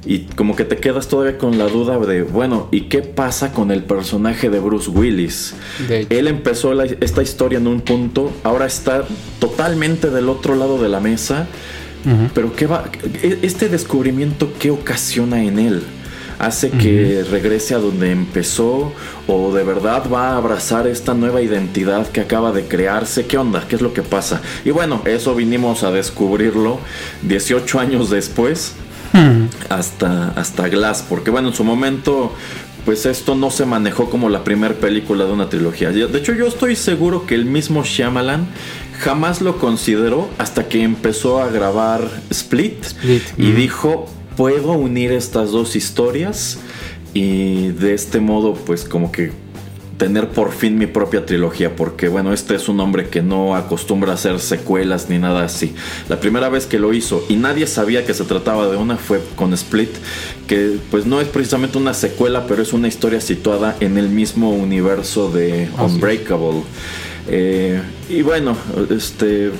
[0.05, 3.71] y como que te quedas todavía con la duda de, bueno, ¿y qué pasa con
[3.71, 5.55] el personaje de Bruce Willis?
[6.09, 9.05] Él empezó esta historia en un punto, ahora está
[9.39, 11.47] totalmente del otro lado de la mesa,
[12.33, 12.89] pero ¿qué va?
[13.21, 15.83] E, este descubrimiento, ¿qué ocasiona en él?
[16.39, 18.91] hace que regrese a donde empezó
[19.27, 23.25] o de verdad va a abrazar esta nueva identidad que acaba de crearse.
[23.25, 23.65] ¿Qué onda?
[23.67, 24.41] ¿Qué es lo que pasa?
[24.65, 26.79] Y bueno, eso vinimos a descubrirlo
[27.21, 28.75] 18 años después
[29.69, 32.33] hasta, hasta Glass, porque bueno, en su momento
[32.85, 35.91] pues esto no se manejó como la primera película de una trilogía.
[35.91, 38.47] De hecho, yo estoy seguro que el mismo Shyamalan
[38.99, 42.85] jamás lo consideró hasta que empezó a grabar Split,
[43.37, 46.59] y dijo, puedo unir estas dos historias
[47.13, 49.31] y de este modo pues como que
[49.97, 54.11] tener por fin mi propia trilogía, porque bueno, este es un hombre que no acostumbra
[54.11, 55.75] a hacer secuelas ni nada así.
[56.09, 59.21] La primera vez que lo hizo y nadie sabía que se trataba de una fue
[59.35, 59.91] con Split,
[60.47, 64.51] que pues no es precisamente una secuela, pero es una historia situada en el mismo
[64.51, 66.63] universo de Unbreakable.
[67.27, 68.57] Eh, y bueno,
[68.89, 69.51] este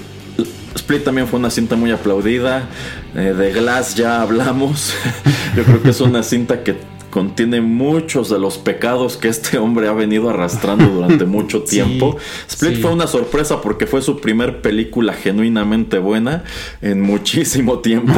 [0.76, 2.68] Split también fue una cinta muy aplaudida.
[3.16, 4.94] Eh, de Glass ya hablamos.
[5.56, 6.76] Yo creo que es una cinta que
[7.14, 12.18] contiene muchos de los pecados que este hombre ha venido arrastrando durante mucho tiempo.
[12.50, 16.44] Split fue una sorpresa porque fue su primer película genuinamente buena
[16.82, 18.14] en muchísimo tiempo.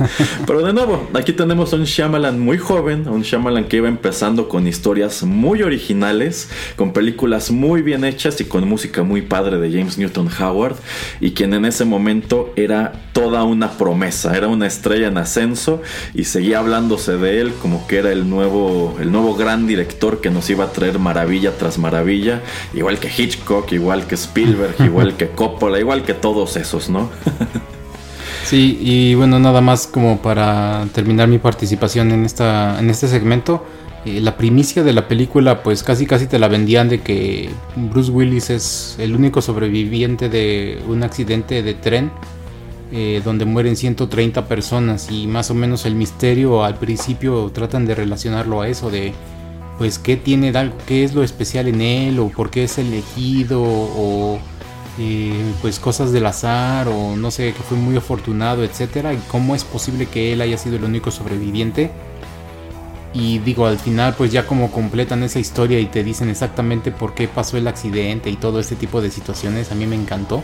[0.48, 4.48] Pero de nuevo, aquí tenemos a un Shyamalan muy joven, un Shyamalan que iba empezando
[4.48, 9.70] con historias muy originales, con películas muy bien hechas y con música muy padre de
[9.70, 10.74] James Newton Howard,
[11.20, 15.82] y quien en ese momento era toda una promesa, era una estrella en ascenso
[16.14, 20.30] y seguía hablándose de él como que era el nuevo el nuevo gran director que
[20.30, 22.42] nos iba a traer maravilla tras maravilla,
[22.74, 27.10] igual que Hitchcock, igual que Spielberg, igual que Coppola, igual que todos esos, ¿no?
[28.42, 33.64] Sí, y bueno, nada más como para terminar mi participación en, esta, en este segmento.
[34.04, 38.10] Eh, la primicia de la película, pues casi casi te la vendían de que Bruce
[38.10, 42.10] Willis es el único sobreviviente de un accidente de tren
[42.92, 47.94] eh, donde mueren 130 personas y más o menos el misterio al principio tratan de
[47.94, 49.12] relacionarlo a eso de
[49.78, 53.62] pues qué tiene algo, qué es lo especial en él o por qué es elegido
[53.62, 54.40] o
[54.98, 59.54] eh, pues cosas del azar o no sé que fue muy afortunado etcétera y cómo
[59.54, 61.92] es posible que él haya sido el único sobreviviente.
[63.14, 67.14] Y digo al final pues ya como completan esa historia y te dicen exactamente por
[67.14, 70.42] qué pasó el accidente y todo este tipo de situaciones a mí me encantó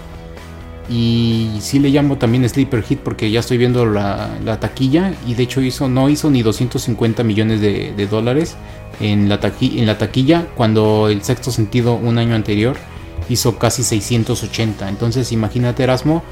[0.89, 5.43] y sí le llamo también Sleeper Hit porque ya estoy viendo la, taquilla y de
[5.43, 8.57] hecho hizo, no hizo ni 250 millones de, dólares
[9.01, 12.77] en la, taquilla cuando el sexto sentido un año anterior
[13.29, 14.89] hizo casi 680.
[14.89, 16.23] Entonces imagínate Erasmo,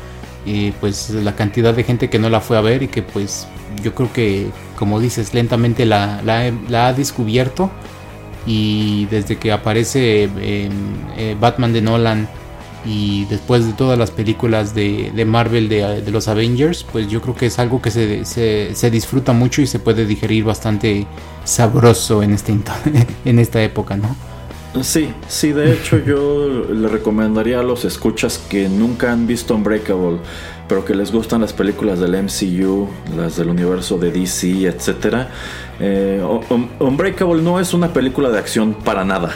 [0.46, 3.48] eh, pues la cantidad de gente que no la fue a ver y que pues
[3.82, 4.46] yo creo que
[4.76, 6.20] como dices lentamente la,
[6.72, 7.70] ha descubierto
[8.46, 12.28] y desde que aparece eh, Batman de Nolan
[12.84, 17.46] y después de todas las películas de, Marvel de, los Avengers, pues yo creo que
[17.46, 21.06] es algo que se, se, disfruta mucho y se puede digerir bastante
[21.44, 22.54] sabroso en, este,
[23.24, 24.14] en esta época, ¿no?
[24.82, 30.18] Sí, sí, de hecho yo le recomendaría a los escuchas que nunca han visto Unbreakable,
[30.68, 35.28] pero que les gustan las películas del MCU, las del universo de DC, etc.
[35.78, 36.20] Eh,
[36.80, 39.32] Unbreakable no es una película de acción para nada.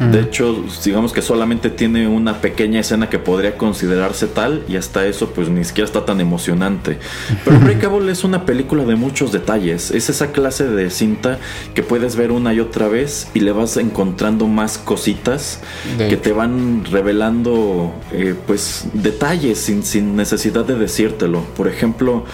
[0.00, 5.06] De hecho, digamos que solamente tiene una pequeña escena que podría considerarse tal y hasta
[5.06, 6.98] eso pues ni siquiera está tan emocionante.
[7.44, 9.90] Pero Breakable es una película de muchos detalles.
[9.90, 11.38] Es esa clase de cinta
[11.74, 15.60] que puedes ver una y otra vez y le vas encontrando más cositas
[15.98, 21.42] que te van revelando eh, pues detalles sin, sin necesidad de decírtelo.
[21.56, 22.24] Por ejemplo,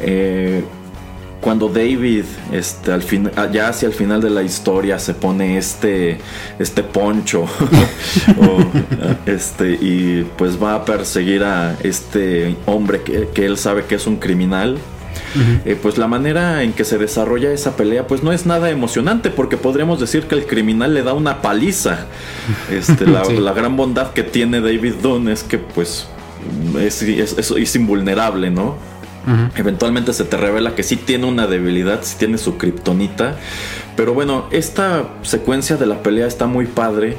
[0.00, 0.64] eh,
[1.42, 6.18] cuando David este al fin ya hacia el final de la historia se pone este
[6.60, 7.46] este poncho
[9.26, 14.16] este y pues va a perseguir a este hombre que, él sabe que es un
[14.16, 14.78] criminal.
[15.64, 19.30] Eh, pues la manera en que se desarrolla esa pelea pues no es nada emocionante
[19.30, 22.06] porque podríamos decir que el criminal le da una paliza.
[22.70, 26.06] Este, la, la gran bondad que tiene David Dunn es que pues
[26.78, 28.91] es, es, es invulnerable no
[29.56, 33.36] Eventualmente se te revela que sí tiene una debilidad, sí tiene su kriptonita.
[33.96, 37.16] Pero bueno, esta secuencia de la pelea está muy padre.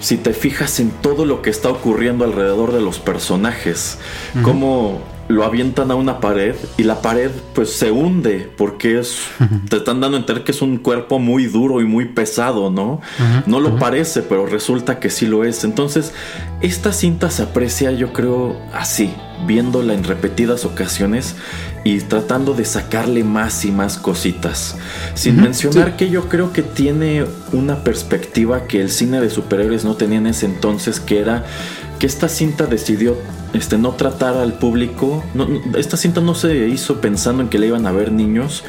[0.00, 3.98] Si te fijas en todo lo que está ocurriendo alrededor de los personajes,
[4.42, 9.18] como lo avientan a una pared y la pared pues se hunde porque es
[9.68, 13.00] te están dando a entender que es un cuerpo muy duro y muy pesado, ¿no?
[13.46, 15.64] No lo parece, pero resulta que sí lo es.
[15.64, 16.12] Entonces,
[16.60, 19.12] esta cinta se aprecia yo creo así,
[19.46, 21.34] viéndola en repetidas ocasiones
[21.84, 24.76] y tratando de sacarle más y más cositas.
[25.14, 29.96] Sin mencionar que yo creo que tiene una perspectiva que el cine de superhéroes no
[29.96, 31.44] tenía en ese entonces, que era
[31.98, 33.16] que esta cinta decidió
[33.52, 35.24] este, no tratar al público.
[35.76, 38.64] esta cinta no se hizo pensando en que le iban a ver niños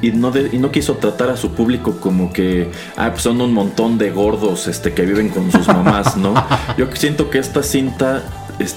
[0.00, 3.52] y no, y no quiso tratar a su público como que ah, pues son un
[3.52, 6.34] montón de gordos este, que viven con sus mamás, ¿no?
[6.76, 8.22] Yo siento que esta cinta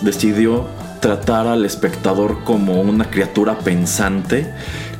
[0.01, 0.67] decidió
[0.99, 4.51] tratar al espectador como una criatura pensante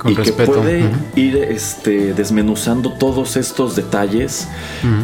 [0.05, 4.47] y que puede ir este, desmenuzando todos estos detalles.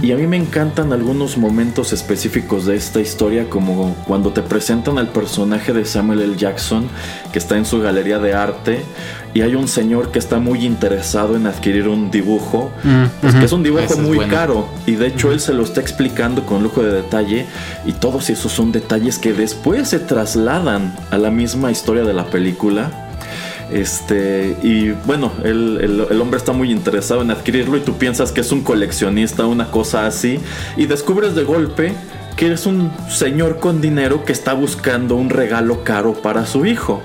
[0.01, 4.97] Y a mí me encantan algunos momentos específicos de esta historia, como cuando te presentan
[4.97, 6.35] al personaje de Samuel L.
[6.35, 6.87] Jackson,
[7.31, 8.83] que está en su galería de arte,
[9.33, 12.71] y hay un señor que está muy interesado en adquirir un dibujo,
[13.21, 16.45] pues que es un dibujo muy caro, y de hecho él se lo está explicando
[16.45, 17.45] con lujo de detalle,
[17.85, 22.25] y todos esos son detalles que después se trasladan a la misma historia de la
[22.25, 23.10] película
[23.71, 28.51] este, y bueno, el, hombre está muy interesado en adquirirlo y tú piensas que es
[28.51, 30.39] un coleccionista, una cosa así,
[30.77, 31.93] y descubres de golpe
[32.35, 37.01] que eres un señor con dinero que está buscando un regalo caro para su hijo.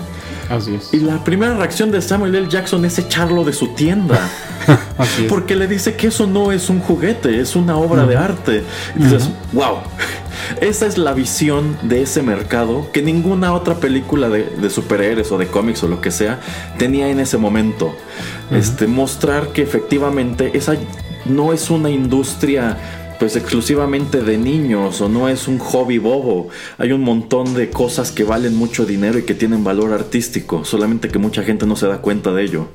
[0.49, 0.93] Así es.
[0.93, 2.49] Y la primera reacción de Samuel L.
[2.49, 4.19] Jackson es echarlo de su tienda.
[5.29, 8.65] Porque le dice que eso no es un juguete, es una obra de arte.
[8.97, 9.79] Y dices, wow,
[10.61, 15.47] esa es la visión de ese mercado que ninguna otra película de, superhéroes o de
[15.47, 16.41] cómics o lo que sea
[16.79, 17.95] tenía en ese momento.
[18.51, 20.75] Este, mostrar que efectivamente esa
[21.25, 22.77] no es una industria
[23.19, 26.49] pues exclusivamente de niños o no es un hobby bobo.
[26.79, 31.09] Hay un montón de cosas que valen mucho dinero y que tienen valor artístico, solamente
[31.09, 32.69] que mucha gente no se da cuenta de ello.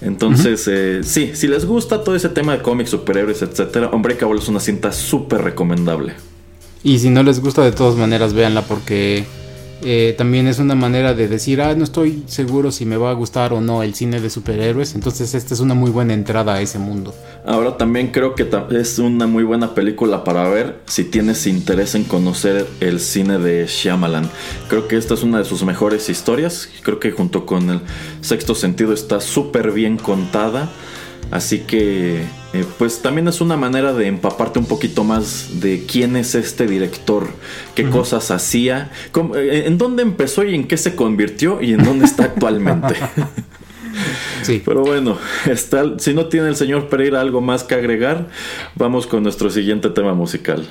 [0.00, 4.34] Entonces, eh, sí, si les gusta todo ese tema de cómics, superhéroes, etcétera, Hombre Cabo
[4.34, 6.14] es una cinta súper recomendable.
[6.82, 9.24] Y si no les gusta, de todas maneras, véanla porque
[9.82, 13.14] eh, también es una manera de decir, ah, no estoy seguro si me va a
[13.14, 16.60] gustar o no el cine de superhéroes, entonces esta es una muy buena entrada a
[16.62, 17.14] ese mundo.
[17.44, 22.04] Ahora también creo que es una muy buena película para ver si tienes interés en
[22.04, 24.30] conocer el cine de Shyamalan.
[24.68, 27.80] Creo que esta es una de sus mejores historias, creo que junto con el
[28.22, 30.70] sexto sentido está súper bien contada.
[31.30, 32.22] Así que,
[32.52, 36.66] eh, pues también es una manera de empaparte un poquito más de quién es este
[36.66, 37.26] director,
[37.74, 38.90] qué cosas hacía,
[39.34, 42.94] eh, en dónde empezó y en qué se convirtió y en dónde está actualmente.
[44.42, 44.62] Sí.
[44.64, 45.16] Pero bueno,
[45.46, 48.28] está, si no tiene el señor Pereira algo más que agregar,
[48.74, 50.66] vamos con nuestro siguiente tema musical.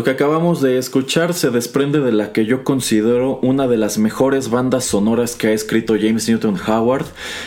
[0.00, 3.98] Lo que acabamos de escuchar se desprende de la que yo considero una de las
[3.98, 7.04] mejores bandas sonoras que ha escrito James Newton Howard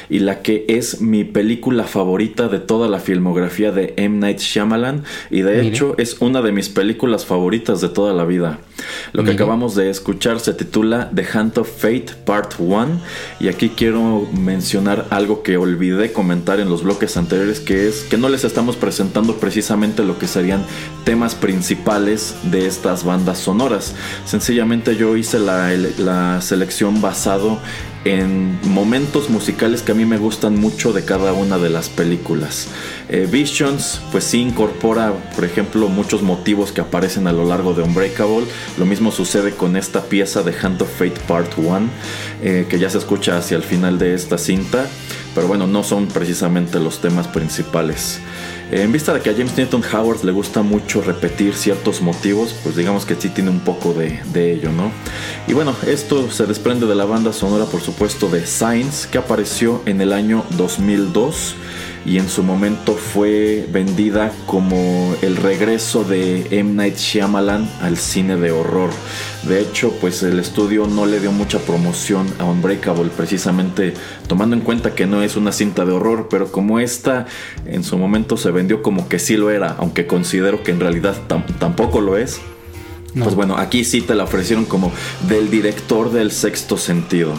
[0.08, 4.20] y la que es mi película favorita de toda la filmografía de M.
[4.20, 8.60] Night Shyamalan y de hecho es una de mis películas favoritas de toda la vida.
[9.14, 13.00] Lo que acabamos de escuchar se titula The Hand of Fate Part 1
[13.40, 18.18] y aquí quiero mencionar algo que olvidé comentar en los bloques anteriores que es que
[18.18, 20.66] no les estamos presentando precisamente lo que serían
[21.06, 23.94] temas principales de estas bandas sonoras.
[24.26, 27.60] Sencillamente yo hice la, la selección basado
[28.06, 32.68] en momentos musicales que a mí me gustan mucho de cada una de las películas.
[33.10, 37.84] Eh, Visions, pues sí incorpora, por ejemplo, muchos motivos que aparecen a lo largo de
[37.84, 38.46] Unbreakable.
[38.78, 41.90] Lo mismo sucede con esta pieza de Hand of Fate Part 1,
[42.42, 44.86] eh, que ya se escucha hacia el final de esta cinta.
[45.34, 48.20] Pero bueno, no son precisamente los temas principales.
[48.76, 52.76] En vista de que a James Newton Howard le gusta mucho repetir ciertos motivos, pues
[52.76, 54.92] digamos que sí tiene un poco de, de, ello, ¿no?
[55.48, 59.84] Y bueno, esto se desprende de la banda sonora, por supuesto, de Science, que apareció
[59.86, 61.56] en el año 2002
[62.06, 66.74] y en su momento fue vendida como el regreso de M.
[66.74, 68.90] Night Shyamalan al cine de horror.
[69.48, 73.94] De hecho, pues el estudio no le dio mucha promoción a Unbreakable, precisamente
[74.28, 77.26] tomando en cuenta que no es una cinta de horror, pero como esta
[77.66, 81.16] en su momento se vendió como que sí lo era, aunque considero que en realidad
[81.60, 82.42] tampoco lo es.
[83.22, 84.92] Pues bueno, aquí sí te la ofrecieron como
[85.28, 87.34] del director del sexto sentido.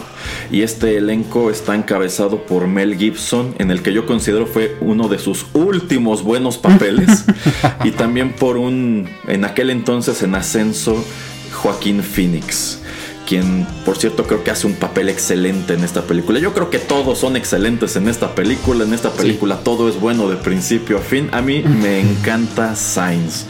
[0.51, 5.09] Y este elenco está encabezado por Mel Gibson, en el que yo considero fue uno
[5.09, 7.25] de sus últimos buenos papeles.
[7.83, 11.03] y también por un, en aquel entonces en ascenso,
[11.51, 12.79] Joaquín Phoenix
[13.25, 16.39] quien por cierto creo que hace un papel excelente en esta película.
[16.39, 18.83] Yo creo que todos son excelentes en esta película.
[18.83, 21.29] En esta película todo es bueno de principio a fin.
[21.31, 23.45] A mí me encanta Sainz.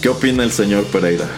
[0.00, 1.28] ¿Qué opina el señor Pereira?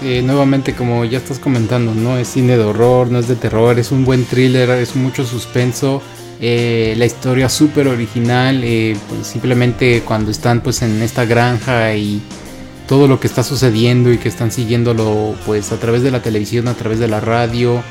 [0.00, 3.78] Eh, nuevamente como ya estás comentando, no es cine de horror, no es de terror,
[3.78, 6.00] es un buen thriller, es mucho suspenso.
[6.40, 12.22] Eh, la historia súper original, eh, pues simplemente cuando están pues en esta granja y
[12.86, 16.68] todo lo que está sucediendo y que están siguiéndolo pues a través de la televisión,
[16.68, 17.82] a través de la radio.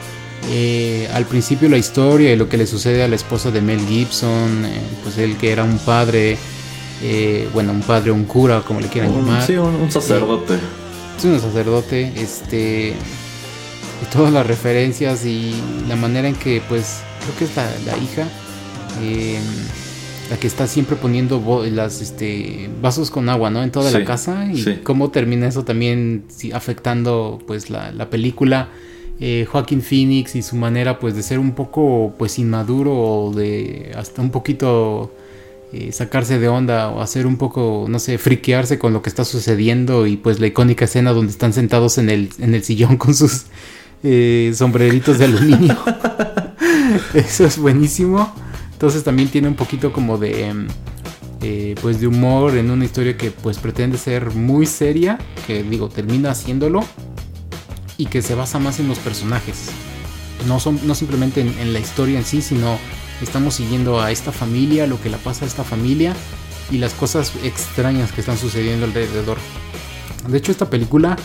[1.13, 4.65] al principio la historia y lo que le sucede a la esposa de Mel Gibson,
[5.03, 6.37] pues él que era un padre,
[7.53, 9.45] bueno, un padre, un cura, como le quieran llamar.
[9.45, 10.57] Sí, un sacerdote
[11.17, 15.53] es un sacerdote, este, y todas las referencias y
[15.87, 18.27] la manera en que, pues, creo que es la, hija,
[19.01, 19.43] em,
[20.29, 21.41] la que está siempre poniendo
[21.71, 23.63] las, este, vasos con agua, ¿no?
[23.63, 28.69] En toda la casa y cómo termina eso también afectando, pues, la, la película.
[29.19, 33.91] Eh, Joaquín Phoenix y su manera, pues, de ser un poco, pues, inmaduro o de
[33.95, 35.11] hasta un poquito
[35.73, 39.25] eh, sacarse de onda o hacer un poco, no sé, friquearse con lo que está
[39.25, 43.13] sucediendo y pues la icónica escena donde están sentados en el, en el sillón con
[43.13, 43.47] sus
[44.01, 45.77] eh, sombreritos de aluminio.
[47.13, 48.33] Eso es buenísimo.
[48.71, 50.67] Entonces también tiene un poquito como de...
[51.41, 55.87] Eh, pues de humor en una historia que pues pretende ser muy seria, que digo,
[55.87, 56.83] termina haciéndolo
[57.95, 59.67] y que se basa más en los personajes.
[60.47, 62.79] No, son, no simplemente en la historia en sí, sino
[63.21, 66.13] Estamos siguiendo a esta familia, lo que le pasa a esta familia
[66.69, 69.37] y las cosas extrañas que están sucediendo alrededor.
[70.27, 71.15] De hecho, esta película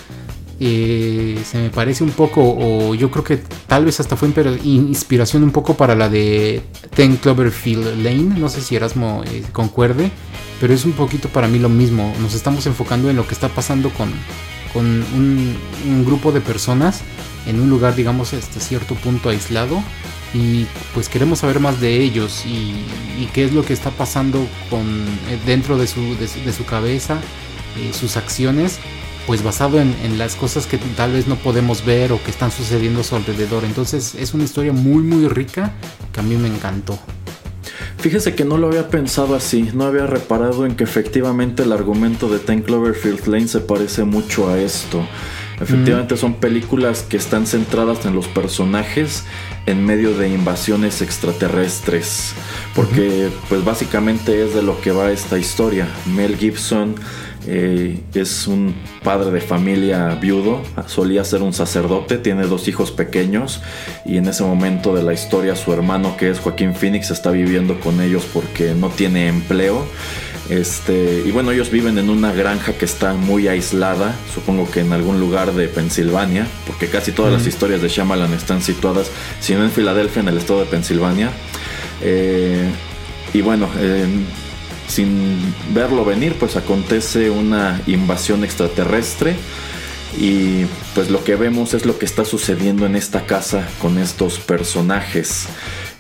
[0.61, 4.33] eh, se me parece un poco, o yo creo que tal vez hasta fue
[4.63, 6.63] inspiración un poco para la de
[6.95, 8.39] Ten Cloverfield Lane.
[8.39, 10.11] No sé si Erasmo eh, concuerde,
[10.61, 12.15] pero es un poquito para mí lo mismo.
[12.21, 14.11] Nos estamos enfocando en lo que está pasando con,
[14.73, 15.57] con un,
[15.89, 17.01] un grupo de personas
[17.47, 19.83] en un lugar, digamos, hasta cierto punto aislado
[20.35, 22.87] y pues queremos saber más de ellos y,
[23.33, 27.19] qué es lo que está pasando con eh, dentro de su, de su, cabeza,
[27.79, 28.79] eh, sus acciones,
[29.27, 33.01] pues basado en, las cosas que tal vez no podemos ver o que están sucediendo
[33.01, 33.65] a su alrededor.
[33.65, 35.73] Entonces es una historia muy muy rica
[36.13, 36.99] que a mí me encantó.
[37.99, 42.29] Fíjese que no lo había pensado así, no había reparado en que efectivamente el argumento
[42.29, 45.07] de Ten Cloverfield Lane se parece mucho a esto.
[45.61, 49.25] Efectivamente son películas que están centradas en los personajes
[49.67, 52.35] en medio de invasiones extraterrestres.
[52.75, 55.89] Porque pues básicamente es de lo que va esta historia.
[56.07, 56.95] Mel Gibson
[57.47, 58.73] eh, es un
[59.03, 63.61] padre de familia viudo, solía ser un sacerdote, tiene dos hijos pequeños
[64.05, 67.81] y en ese momento de la historia su hermano que es Joaquín Phoenix está viviendo
[67.81, 69.85] con ellos porque no tiene empleo
[70.49, 74.93] este, y bueno, ellos viven en una granja que está muy aislada, supongo que en
[74.93, 79.65] algún lugar de Pensilvania, porque casi todas las historias de Shyamalan están situadas, si no
[79.65, 81.31] en Filadelfia, en el estado de Pensilvania.
[82.03, 82.69] Eh,
[83.33, 83.69] y bueno,
[84.89, 89.37] sin verlo venir, pues acontece una invasión extraterrestre
[90.19, 94.39] y pues lo que vemos es lo que está sucediendo en esta casa con estos
[94.39, 95.47] personajes.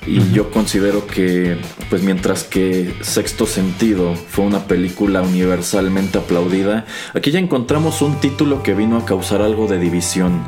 [0.05, 7.30] Y yo considero que, pues mientras que Sexto Sentido fue una película universalmente aplaudida, aquí
[7.30, 10.42] ya encontramos un título que vino a causar algo de división.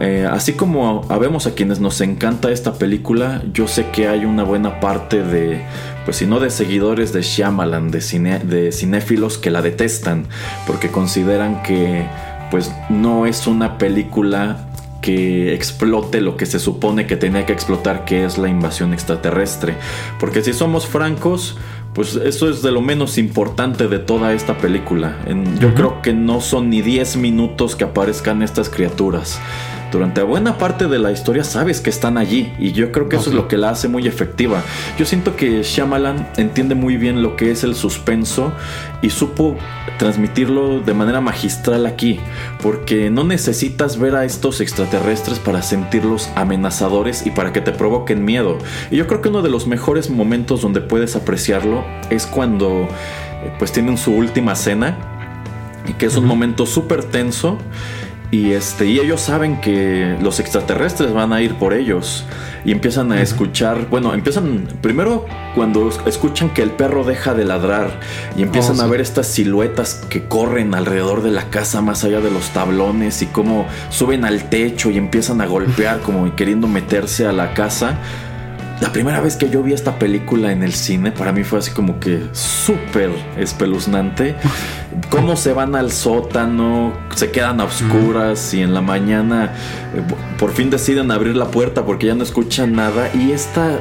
[0.00, 4.42] Eh, así como habemos a quienes nos encanta esta película, yo sé que hay una
[4.42, 5.62] buena parte de,
[6.04, 10.26] pues si no de seguidores de Shyamalan, de, cine, de cinéfilos que la detestan,
[10.66, 12.06] porque consideran que
[12.50, 14.66] pues no es una película
[15.06, 19.76] que explote lo que se supone que tenía que explotar, que es la invasión extraterrestre.
[20.18, 21.56] Porque si somos francos,
[21.94, 25.16] pues eso es de lo menos importante de toda esta película.
[25.60, 29.38] yo creo que no son ni 10 minutos que aparezcan estas criaturas
[29.92, 33.30] durante buena parte de la historia sabes que están allí y yo creo que eso
[33.30, 34.62] es lo que la hace muy efectiva.
[34.98, 38.52] Yo siento que Shyamalan entiende muy bien lo que es el suspenso
[39.02, 39.56] y supo
[39.98, 42.20] transmitirlo de manera magistral aquí,
[42.62, 48.24] porque no necesitas ver a estos extraterrestres para sentirlos amenazadores y para que te provoquen
[48.24, 48.58] miedo.
[48.90, 52.88] Y yo creo que uno de los mejores momentos donde puedes apreciarlo es cuando
[53.42, 54.98] eh, pues tienen su última cena
[55.88, 57.58] y que es un momento súper tenso
[58.30, 62.24] y, este, y ellos saben que los extraterrestres van a ir por ellos.
[62.64, 65.24] Y empiezan a escuchar, bueno, empiezan primero
[65.54, 68.00] cuando escuchan que el perro deja de ladrar
[68.36, 72.20] y empiezan oh, a ver estas siluetas que corren alrededor de la casa más allá
[72.20, 77.26] de los tablones y cómo suben al techo y empiezan a golpear como queriendo meterse
[77.26, 78.00] a la casa
[78.80, 81.70] la primera vez que yo vi esta película en el cine, para mí fue así
[81.70, 84.36] como que súper espeluznante.
[85.10, 89.54] Cómo se van al sótano, se quedan a oscuras y en la mañana
[89.94, 90.02] eh,
[90.38, 93.10] por fin deciden abrir la puerta porque ya no escuchan nada.
[93.14, 93.80] Y esta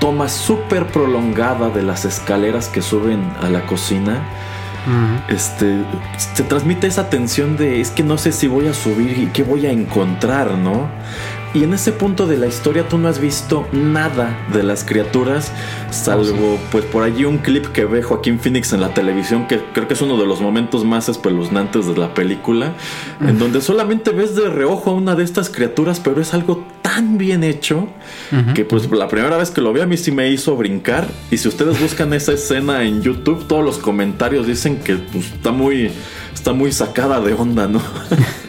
[0.00, 4.22] toma súper prolongada de las escaleras que suben a la cocina.
[5.28, 5.82] Este
[6.18, 9.42] se transmite esa tensión de es que no sé si voy a subir y qué
[9.42, 10.90] voy a encontrar, ¿no?
[11.54, 15.52] Y en ese punto de la historia tú no has visto nada de las criaturas,
[15.90, 19.86] salvo pues por allí un clip que ve Joaquín Phoenix en la televisión, que creo
[19.86, 22.72] que es uno de los momentos más espeluznantes de la película,
[23.20, 27.18] en donde solamente ves de reojo a una de estas criaturas, pero es algo tan
[27.18, 27.88] bien hecho
[28.54, 31.06] que pues la primera vez que lo vi a mí sí me hizo brincar.
[31.30, 35.52] Y si ustedes buscan esa escena en YouTube, todos los comentarios dicen que pues, está
[35.52, 35.90] muy,
[36.32, 37.80] está muy sacada de onda, ¿no?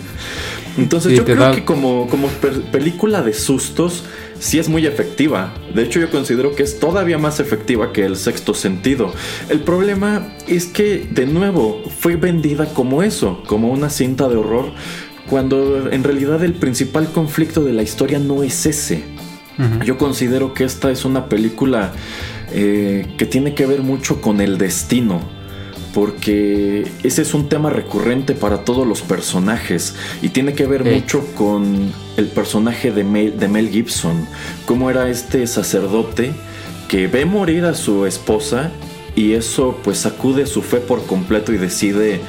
[0.77, 2.27] Entonces yo creo que como, como
[2.71, 4.03] película de sustos
[4.39, 5.53] sí es muy efectiva.
[5.73, 9.13] De hecho yo considero que es todavía más efectiva que el sexto sentido.
[9.49, 14.71] El problema es que de nuevo fue vendida como eso, como una cinta de horror,
[15.29, 19.03] cuando en realidad el principal conflicto de la historia no es ese.
[19.85, 21.93] Yo considero que esta es una película
[22.51, 25.21] eh, que tiene que ver mucho con el destino
[25.95, 31.25] porque ese es un tema recurrente para todos los personajes y tiene que ver mucho
[31.35, 34.27] con el personaje de Mel, de Mel Gibson,
[34.65, 36.33] cómo era este sacerdote
[36.89, 38.71] que ve morir a su esposa
[39.15, 42.19] y eso pues sacude su fe por completo y decide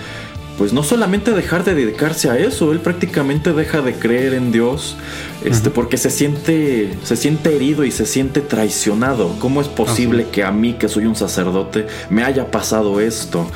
[0.59, 4.97] pues no solamente dejar de dedicarse a eso, él prácticamente deja de creer en Dios,
[5.45, 9.37] este, porque se siente, se siente herido y se siente traicionado.
[9.39, 13.47] ¿Cómo es posible que a mí, que soy un sacerdote, me haya pasado esto?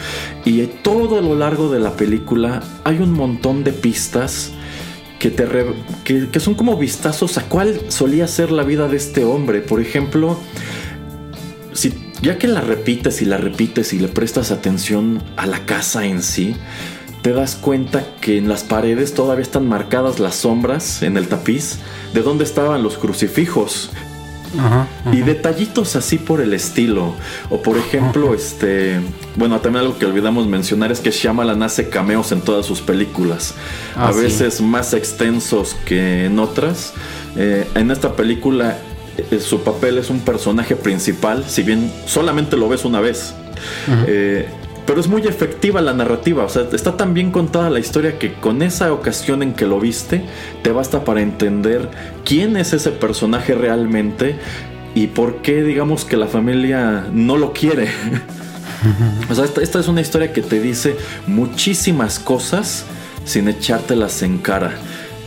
[0.45, 4.53] Y todo a lo largo de la película hay un montón de pistas
[5.19, 5.47] que, te
[6.05, 9.61] que, que son como vistazos a cuál solía ser la vida de este hombre.
[9.61, 10.39] Por ejemplo,
[11.73, 16.05] si ya que la repites y la repites y le prestas atención a la casa
[16.05, 16.57] en sí,
[17.23, 21.79] te das cuenta que en las paredes todavía están marcadas las sombras en el tapiz
[22.15, 23.91] de dónde estaban los crucifijos.
[25.13, 27.15] Y detallitos así por el estilo.
[27.51, 29.01] O por ejemplo, este.
[29.37, 33.55] Bueno, también algo que olvidamos mencionar es que Shyamalan hace cameos en todas sus películas.
[33.95, 36.95] a ah, veces más extensos que en otras.
[37.37, 38.77] Eh, en esta película
[39.41, 43.35] su papel es un personaje principal, si bien solamente lo ves una vez.
[44.07, 44.47] Eh,
[44.87, 48.33] pero es muy efectiva la narrativa, o sea, está tan bien contada la historia que
[48.35, 50.25] con esa ocasión en que lo viste,
[50.63, 51.89] te basta para entender
[52.25, 54.37] quién es ese personaje realmente
[54.95, 57.89] y por qué digamos que la familia no lo quiere.
[59.31, 60.97] o sea, esta, esta es una historia que te dice
[61.27, 62.85] muchísimas cosas
[63.25, 64.73] sin echártelas en cara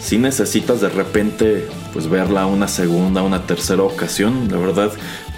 [0.04, 4.92] si necesitas de repente pues verla una segunda, una tercera ocasión, la verdad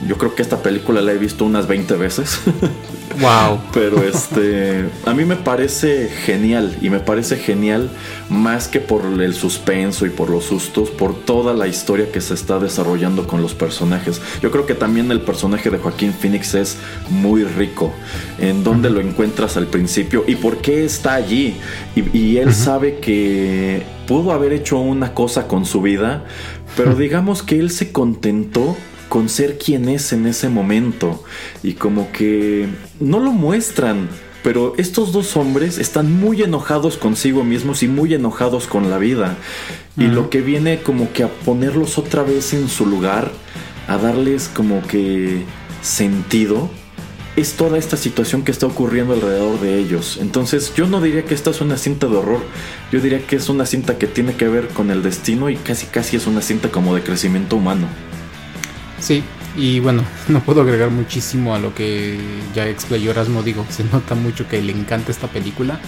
[0.07, 2.39] yo creo que esta película la he visto unas 20 veces.
[3.19, 3.59] Wow.
[3.73, 7.89] Pero este, a mí me parece genial y me parece genial
[8.29, 12.33] más que por el suspenso y por los sustos, por toda la historia que se
[12.33, 14.21] está desarrollando con los personajes.
[14.41, 16.77] Yo creo que también el personaje de Joaquín Phoenix es
[17.09, 17.93] muy rico.
[18.39, 21.55] En dónde lo encuentras al principio y por qué está allí.
[21.95, 26.25] Y, él sabe que pudo haber hecho una cosa con su vida,
[26.75, 28.75] pero digamos que él se contentó
[29.15, 31.23] con ser quien es en ese momento
[31.63, 32.67] y como que
[32.99, 34.09] no lo muestran.
[34.43, 39.37] Pero estos dos hombres están muy enojados consigo mismos y muy enojados con la vida.
[39.95, 43.31] Y lo que viene como que a ponerlos otra vez en su lugar,
[43.87, 45.43] a darles como que
[45.81, 46.69] sentido,
[47.37, 50.17] es toda esta situación que está ocurriendo alrededor de ellos.
[50.19, 52.41] Entonces yo no diría que esta es una cinta de horror,
[52.91, 55.85] yo diría que es una cinta que tiene que ver con el destino y casi
[55.85, 57.87] casi es una cinta como de crecimiento humano.
[58.99, 59.23] Sí,
[59.55, 62.19] y bueno, no puedo agregar muchísimo a lo que
[62.53, 63.43] ya explayó Erasmo.
[63.43, 65.79] Digo, se nota mucho que le encanta esta película.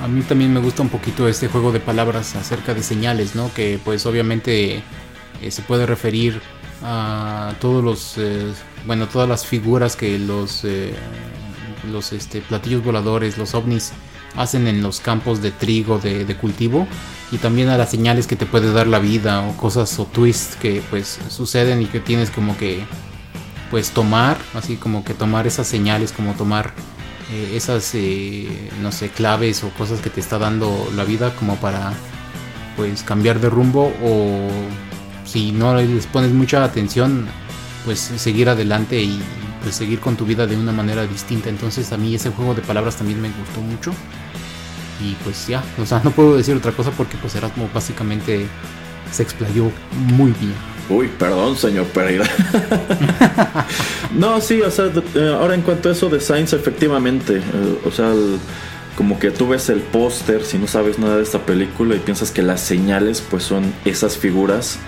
[0.00, 3.52] A mí también me gusta un poquito este juego de palabras acerca de señales, ¿no?
[3.54, 4.82] Que pues obviamente
[5.42, 6.40] eh, se puede referir
[6.82, 8.52] a todos los, eh,
[8.86, 10.92] bueno, todas las figuras que los, eh,
[11.90, 13.92] los este, platillos voladores, los ovnis
[14.36, 16.86] hacen en los campos de trigo de, de cultivo
[17.32, 20.56] y también a las señales que te puede dar la vida o cosas o twists
[20.56, 22.84] que pues suceden y que tienes como que
[23.70, 26.72] pues tomar, así como que tomar esas señales, como tomar
[27.32, 31.56] eh, esas eh, no sé claves o cosas que te está dando la vida como
[31.56, 31.92] para
[32.76, 34.48] pues cambiar de rumbo o
[35.24, 37.26] si no les pones mucha atención
[37.84, 39.20] pues seguir adelante y
[39.62, 41.48] pues seguir con tu vida de una manera distinta.
[41.48, 43.92] Entonces a mí ese juego de palabras también me gustó mucho
[45.00, 48.46] y pues ya, o sea, no puedo decir otra cosa porque pues Erasmo básicamente
[49.12, 49.70] se explayó
[50.14, 50.54] muy bien.
[50.88, 52.26] Uy, perdón, señor Pereira.
[54.14, 57.90] no, sí, o sea, eh, ahora en cuanto a eso de Science, efectivamente, eh, o
[57.90, 58.12] sea,
[58.96, 62.30] como que tú ves el póster, si no sabes nada de esta película y piensas
[62.30, 64.78] que las señales pues son esas figuras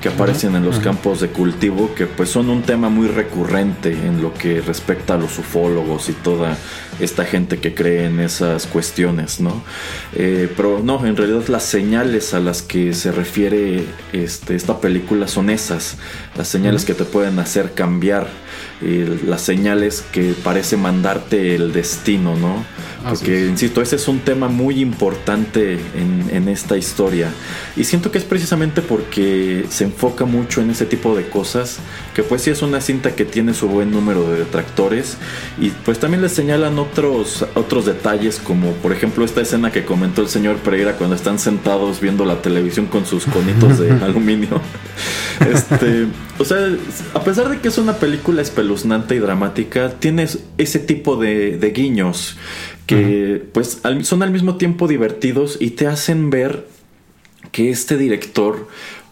[0.00, 4.22] que aparecen en los campos de cultivo, que pues son un tema muy recurrente en
[4.22, 6.56] lo que respecta a los ufólogos y toda
[7.00, 9.62] esta gente que cree en esas cuestiones, ¿no?
[10.14, 15.26] Eh, pero no, en realidad las señales a las que se refiere este, esta película
[15.26, 15.96] son esas,
[16.36, 18.28] las señales que te pueden hacer cambiar,
[18.80, 22.64] las señales que parece mandarte el destino, ¿no?
[23.08, 27.30] Porque, insisto, ese es un tema muy importante en, esta historia.
[27.76, 31.78] Y siento que es precisamente porque se enfoca mucho en ese tipo de cosas,
[32.18, 35.18] que pues sí es una cinta que tiene su buen número de detractores.
[35.56, 40.22] Y pues también le señalan otros, otros detalles, como por ejemplo esta escena que comentó
[40.22, 44.60] el señor Pereira cuando están sentados viendo la televisión con sus conitos de aluminio.
[45.48, 46.06] Este,
[46.40, 46.58] o sea,
[47.14, 51.70] a pesar de que es una película espeluznante y dramática, tiene ese tipo de, de
[51.70, 52.36] guiños
[52.86, 56.66] que pues son al mismo tiempo divertidos y te hacen ver
[57.52, 58.66] que este director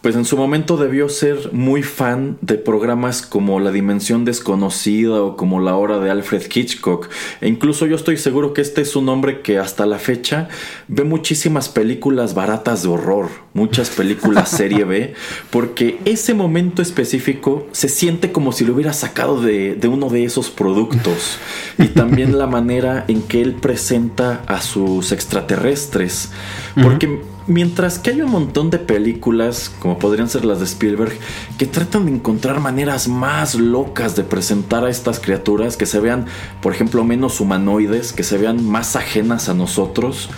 [0.07, 5.35] pues en su momento debió ser muy fan de programas como La Dimensión Desconocida o
[5.35, 7.09] como La Hora de Alfred Hitchcock.
[7.41, 10.47] E incluso yo estoy seguro que este es un hombre que hasta la fecha
[10.87, 15.13] ve muchísimas películas baratas de horror, muchas películas serie B,
[15.49, 20.49] porque ese momento específico se siente como si lo hubiera sacado de, uno de esos
[20.49, 21.37] productos.
[21.77, 26.31] Y también la manera en que él presenta a sus extraterrestres.
[26.81, 31.13] Porque Mientras que hay un montón de películas, como podrían ser las de Spielberg,
[31.57, 36.25] que tratan de encontrar maneras más locas de presentar a estas criaturas, que se vean,
[36.61, 40.29] por ejemplo, menos humanoides, que se vean más ajenas a nosotros,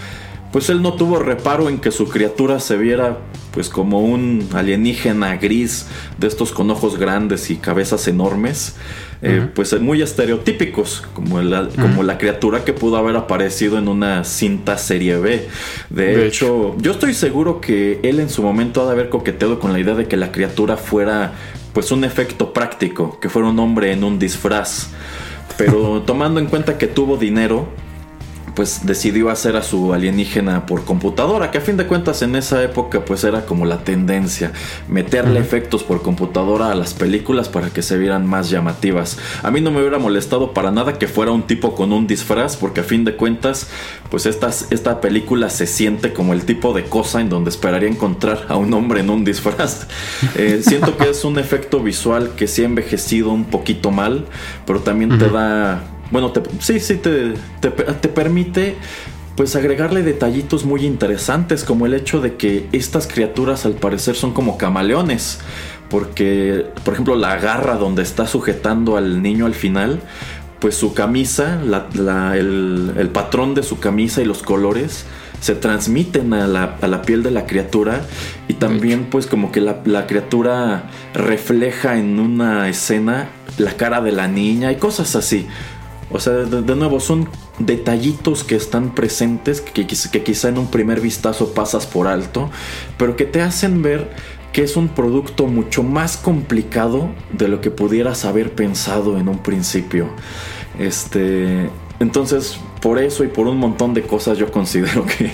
[0.52, 3.18] pues él no tuvo reparo en que su criatura se viera
[3.52, 5.88] pues como un alienígena gris
[6.18, 8.76] de estos con ojos grandes y cabezas enormes
[9.22, 14.24] eh, pues muy estereotípicos, como la, como la criatura que pudo haber aparecido en una
[14.24, 15.46] cinta serie B.
[15.90, 19.74] De, hecho, yo estoy seguro que él en su momento ha de haber coqueteado con
[19.74, 21.34] la idea de que la criatura fuera
[21.74, 24.92] pues un efecto práctico, que fuera un hombre en un disfraz.
[25.58, 27.68] Pero tomando en cuenta que tuvo dinero,
[28.60, 32.62] pues decidió hacer a su alienígena por computadora, que a fin de cuentas en esa
[32.62, 34.52] época pues era como la tendencia,
[34.90, 39.18] meterle efectos por computadora a las películas para que se vieran más llamativas.
[39.44, 42.58] A mí no me hubiera molestado para nada que fuera un tipo con un disfraz,
[42.58, 43.70] porque a fin de cuentas
[44.10, 48.48] pues esta, esta película se siente como el tipo de cosa en donde esperaría encontrar
[48.50, 49.88] a un hombre en un disfraz.
[50.36, 54.26] Eh, siento que es un efecto visual que sí ha envejecido un poquito mal,
[54.66, 55.82] pero también te da
[56.12, 58.76] bueno, sí, sí, te, te, permite
[59.36, 64.34] pues agregarle detallitos muy interesantes como el hecho de que estas criaturas al parecer son
[64.34, 65.40] como camaleones
[65.90, 70.00] porque, por ejemplo, la garra donde está sujetando al niño al final,
[70.60, 75.06] pues su camisa, el, patrón de su camisa y los colores
[75.40, 78.02] se transmiten a la, piel de la criatura
[78.48, 80.84] y también pues como que la, criatura
[81.14, 85.48] refleja en una escena la cara de la niña y cosas así.
[86.12, 87.30] O sea, de, nuevo, son
[87.60, 92.50] detallitos que están presentes, que, quizá en un primer vistazo pasas por alto,
[92.98, 94.10] pero que te hacen ver
[94.52, 99.38] que es un producto mucho más complicado de lo que pudieras haber pensado en un
[99.40, 100.10] principio.
[100.80, 105.32] Este, entonces, por eso y por un montón de cosas yo considero que,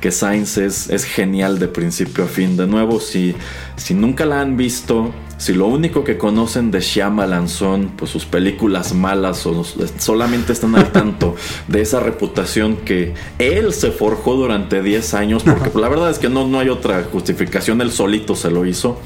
[0.00, 2.56] que Science es, genial de principio a fin.
[2.56, 3.34] De nuevo, si,
[3.76, 8.24] si nunca la han visto, si lo único que conocen de Shyamalan son pues, sus
[8.24, 9.64] películas malas o
[9.98, 11.36] solamente están al tanto
[11.68, 16.28] de esa reputación que él se forjó durante 10 años, porque la verdad es que
[16.28, 18.98] no, no hay otra justificación, él solito se lo hizo,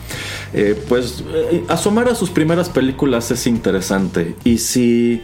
[0.52, 4.34] eh, pues eh, asomar a sus primeras películas es interesante.
[4.44, 5.22] Y si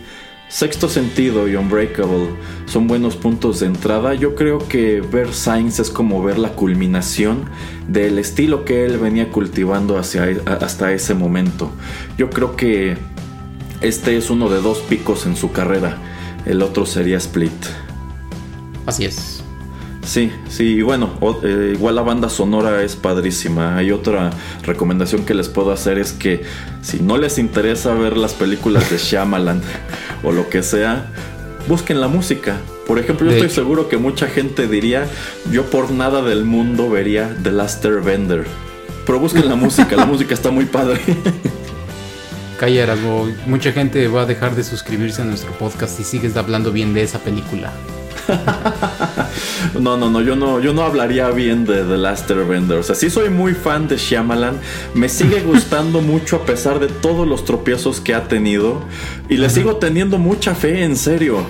[0.54, 2.28] Sexto Sentido y Unbreakable
[2.66, 4.14] son buenos puntos de entrada.
[4.14, 7.46] Yo creo que ver Science es como ver la culminación
[7.88, 11.72] del estilo que él venía cultivando e, hasta ese momento.
[12.16, 12.96] Yo creo que
[13.80, 15.98] este es uno de dos picos en su carrera.
[16.46, 17.50] El otro sería Split.
[18.86, 19.33] Así es.
[20.04, 21.10] Sí, sí, y bueno,
[21.42, 23.76] eh, igual la banda sonora es padrísima.
[23.76, 24.30] Hay otra
[24.62, 26.42] recomendación que les puedo hacer es que
[26.82, 29.62] si no les interesa ver las películas de Shyamalan
[30.22, 31.06] o lo que sea,
[31.68, 32.60] busquen la música.
[32.86, 35.06] Por ejemplo, yo estoy seguro que mucha gente diría,
[35.50, 38.44] yo por nada del mundo vería The Last Vender.
[39.06, 41.00] Pero busquen la música, la música está muy padre.
[42.60, 42.94] Calla,
[43.46, 47.02] mucha gente va a dejar de suscribirse a nuestro podcast si sigues hablando bien de
[47.02, 47.72] esa película.
[49.80, 52.78] no, no, no, yo no, yo no hablaría bien de The Last Airbender.
[52.78, 54.58] O sea, sí soy muy fan de Shyamalan.
[54.94, 58.82] Me sigue gustando mucho a pesar de todos los tropiezos que ha tenido.
[59.28, 61.46] Y le sigo teniendo mucha fe, en serio.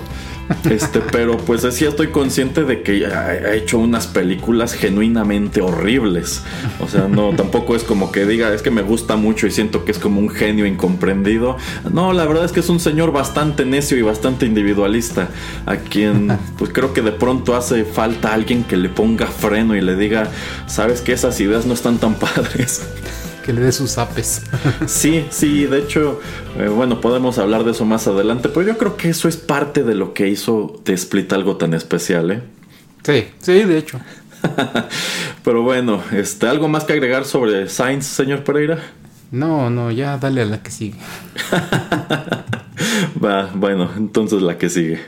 [0.70, 6.42] Este, pero pues sí estoy consciente de que ha hecho unas películas genuinamente horribles.
[6.80, 9.84] O sea, no, tampoco es como que diga, es que me gusta mucho y siento
[9.84, 11.57] que es como un genio incomprendido.
[11.92, 15.28] No, la verdad es que es un señor bastante necio y bastante individualista,
[15.66, 19.80] a quien pues creo que de pronto hace falta alguien que le ponga freno y
[19.80, 20.28] le diga,
[20.66, 22.82] sabes que esas ideas no están tan padres
[23.45, 24.42] que le dé sus apes.
[24.86, 26.20] sí, sí, de hecho,
[26.59, 29.82] eh, bueno, podemos hablar de eso más adelante, pero yo creo que eso es parte
[29.82, 32.42] de lo que hizo de Split algo tan especial, ¿eh?
[33.03, 34.01] Sí, sí, de hecho.
[35.45, 38.78] pero bueno, este, ¿algo más que agregar sobre Sainz, señor Pereira?
[39.30, 40.99] No, no, ya dale a la que sigue.
[43.24, 45.01] Va, bueno, entonces la que sigue.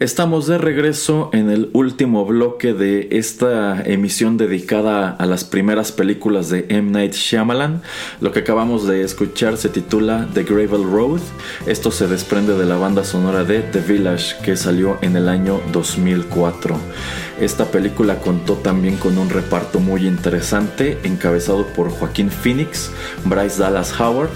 [0.00, 6.48] Estamos de regreso en el último bloque de esta emisión dedicada a las primeras películas
[6.48, 6.90] de M.
[6.90, 7.82] Night Shyamalan.
[8.22, 11.20] Lo que acabamos de escuchar se titula The Gravel Road.
[11.66, 15.60] Esto se desprende de la banda sonora de The Village que salió en el año
[15.70, 16.78] 2004.
[17.38, 22.90] Esta película contó también con un reparto muy interesante encabezado por Joaquín Phoenix,
[23.26, 24.30] Bryce Dallas Howard,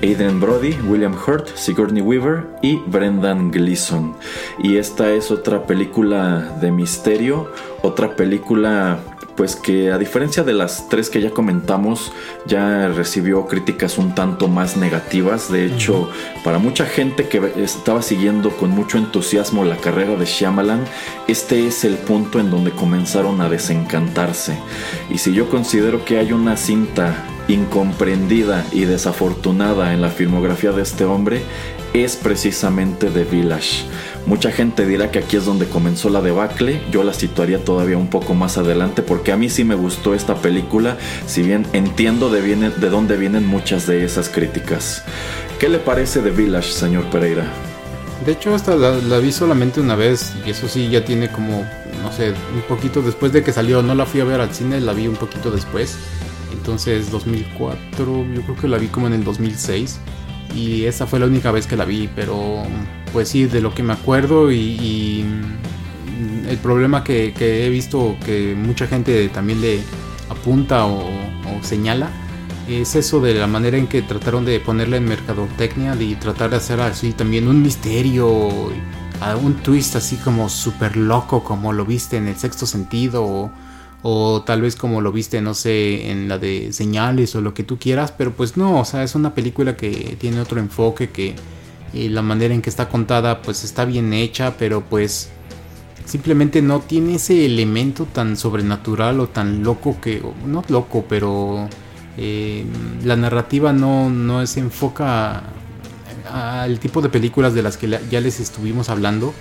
[0.00, 4.14] Aiden Brody, William Hurt, Sigourney Weaver y Brendan Gleeson.
[4.62, 7.52] Y esta es otra película de misterio,
[7.82, 8.98] otra película
[9.38, 12.10] pues que a diferencia de las tres que ya comentamos,
[12.44, 15.48] ya recibió críticas un tanto más negativas.
[15.52, 16.10] De hecho,
[16.42, 20.84] para mucha gente que estaba siguiendo con mucho entusiasmo la carrera de Shyamalan,
[21.28, 24.58] este es el punto en donde comenzaron a desencantarse.
[25.08, 30.82] Y si yo considero que hay una cinta incomprendida y desafortunada en la filmografía de
[30.82, 31.42] este hombre,
[31.94, 33.84] es precisamente The Village.
[34.28, 38.08] Mucha gente dirá que aquí es donde comenzó la debacle, yo la situaría todavía un
[38.08, 42.42] poco más adelante porque a mí sí me gustó esta película, si bien entiendo de,
[42.42, 45.02] de dónde vienen muchas de esas críticas.
[45.58, 47.50] ¿Qué le parece The Village, señor Pereira?
[48.26, 51.66] De hecho, esta la, vi solamente una vez y eso sí, ya tiene como,
[52.02, 54.78] no sé, un poquito después de que salió, no la fui a ver al cine,
[54.78, 55.96] la vi un poquito después.
[56.52, 59.98] Entonces 2004, yo creo que la vi como en el 2006
[60.54, 62.62] y esa fue la única vez que la vi, pero
[63.12, 65.24] pues sí, de lo que me acuerdo y,
[66.48, 69.80] el problema que, he visto que mucha gente también le
[70.28, 71.08] apunta o,
[71.62, 72.10] señala
[72.68, 76.56] es eso de la manera en que trataron de ponerla en mercadotecnia y tratar de
[76.56, 82.28] hacer así también un misterio, un twist así como súper loco como lo viste en
[82.28, 83.50] el sexto sentido
[84.02, 87.64] o tal vez como lo viste, no sé, en la de señales o lo que
[87.64, 91.34] tú quieras, pero pues no, o sea, es una película que tiene otro enfoque, que
[91.92, 95.30] la manera en que está contada pues está bien hecha, pero pues
[96.04, 101.68] simplemente no tiene ese elemento tan sobrenatural o tan loco que, no loco, pero
[102.16, 102.64] eh,
[103.04, 105.42] la narrativa no, no se enfoca
[106.30, 109.34] al tipo de películas de las que ya les estuvimos hablando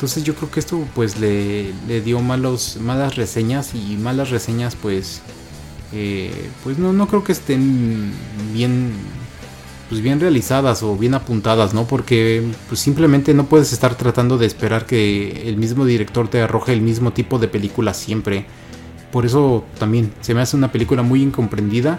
[0.00, 5.20] entonces yo creo que esto pues le, dio malos, malas reseñas y malas reseñas pues
[5.92, 8.10] eh, pues no, no creo que estén
[8.54, 8.94] bien
[9.90, 11.84] pues bien realizadas o bien apuntadas, ¿no?
[11.84, 16.72] Porque pues simplemente no puedes estar tratando de esperar que el mismo director te arroje
[16.72, 18.46] el mismo tipo de película siempre.
[19.12, 21.98] Por eso también se me hace una película muy incomprendida.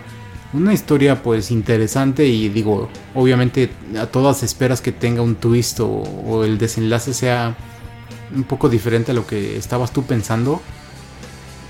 [0.54, 3.70] Una historia pues interesante y digo, obviamente
[4.00, 7.56] a todas esperas que tenga un twist o el desenlace sea
[8.36, 10.62] un poco diferente a lo que estabas tú pensando.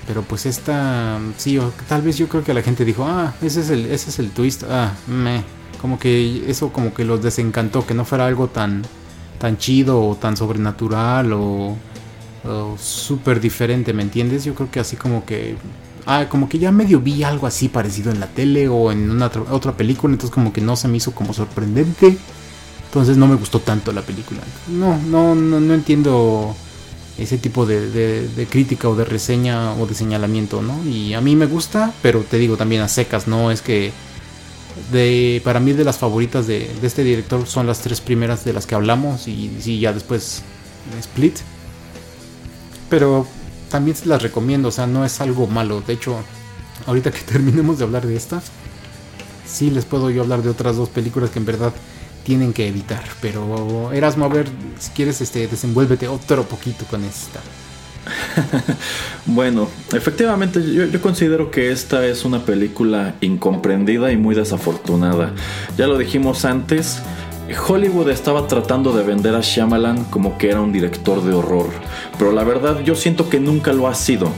[0.06, 3.70] Pero pues esta, sí, tal vez yo creo que la gente dijo, ah, ese es
[3.70, 5.44] el, ese es el twist, ah, me,
[5.80, 8.82] como que eso como que los desencantó, que no fuera algo tan,
[9.38, 11.76] tan chido o tan sobrenatural o,
[12.44, 14.44] o súper diferente, ¿me entiendes?
[14.44, 15.56] Yo creo que así como que,
[16.06, 19.30] ah, como que ya medio vi algo así parecido en la tele o en una
[19.50, 22.18] otra película, entonces como que no se me hizo como sorprendente.
[22.92, 24.42] Entonces no me gustó tanto la película.
[24.68, 26.54] No, no, no, no entiendo
[27.16, 30.84] ese tipo de, crítica o de reseña o de señalamiento, ¿no?
[30.84, 33.50] Y a mí me gusta, pero te digo también a secas, ¿no?
[33.50, 33.92] Es que
[34.92, 38.66] de, para mí de las favoritas de, este director son las tres primeras de las
[38.66, 40.42] que hablamos y, sí, ya después
[41.00, 41.38] Split.
[42.90, 43.26] Pero
[43.70, 45.80] también se las recomiendo, o sea, no es algo malo.
[45.80, 46.18] De hecho,
[46.84, 48.42] ahorita que terminemos de hablar de esta,
[49.46, 51.72] sí les puedo yo hablar de otras dos películas que en verdad
[52.24, 53.02] tienen que evitar.
[53.20, 54.46] Pero Erasmo, a ver,
[54.78, 57.40] si quieres, este, desenvuélvete otro poquito con esta.
[59.26, 65.32] bueno, efectivamente yo, yo, considero que esta es una película incomprendida y muy desafortunada.
[65.76, 67.00] Ya lo dijimos antes,
[67.68, 71.68] Hollywood estaba tratando de vender a Shyamalan como que era un director de horror,
[72.18, 74.28] pero la verdad yo siento que nunca lo ha sido.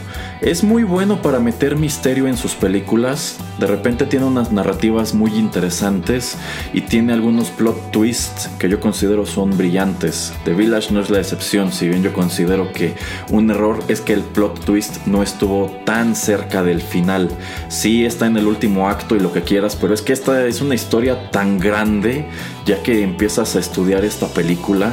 [0.45, 5.35] Es muy bueno para meter misterio en sus películas, de repente tiene unas narrativas muy
[5.35, 6.37] interesantes
[6.75, 10.35] y tiene algunos plot twists que yo considero son brillantes.
[10.45, 12.93] The Village no es la excepción, si bien yo considero que
[13.31, 17.31] un error es que el plot twist no estuvo tan cerca del final.
[17.69, 20.61] Sí está en el último acto y lo que quieras, pero es que esta es
[20.61, 22.27] una historia tan grande
[22.67, 24.93] ya que empiezas a estudiar esta película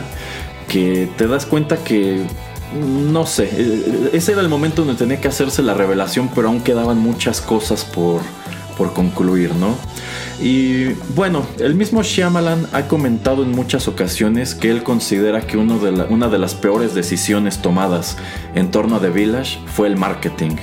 [0.69, 2.21] que te das cuenta que
[2.73, 6.61] no sé, eh, ese era el momento donde tenía que hacerse la revelación, pero aún
[6.61, 8.21] quedaban muchas cosas por,
[8.77, 9.75] por concluir, ¿no?
[10.41, 15.77] Y bueno, el mismo Shyamalan ha comentado en muchas ocasiones que él considera que uno
[15.77, 18.17] de una de las peores decisiones tomadas
[18.55, 20.55] en torno a The Village fue el marketing,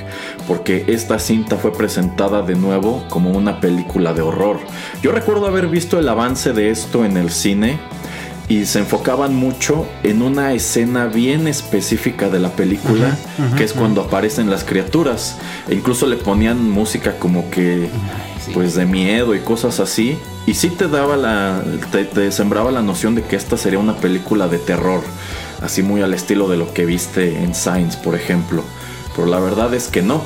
[0.48, 4.58] porque esta cinta fue presentada de nuevo como una película de horror.
[5.00, 7.78] Yo recuerdo haber visto el avance de esto en el cine
[8.48, 13.16] y se enfocaban mucho en una escena bien específica de la película,
[13.56, 15.36] que es cuando aparecen las criaturas.
[15.68, 17.90] E incluso le ponían música como que,
[18.54, 20.18] pues de miedo y cosas así.
[20.46, 21.62] Y sí te daba la,
[21.92, 25.02] te, sembraba la noción de que esta sería una película de terror,
[25.60, 28.62] así muy al estilo de lo que viste en Science, por ejemplo.
[29.14, 30.22] Pero la verdad es que no.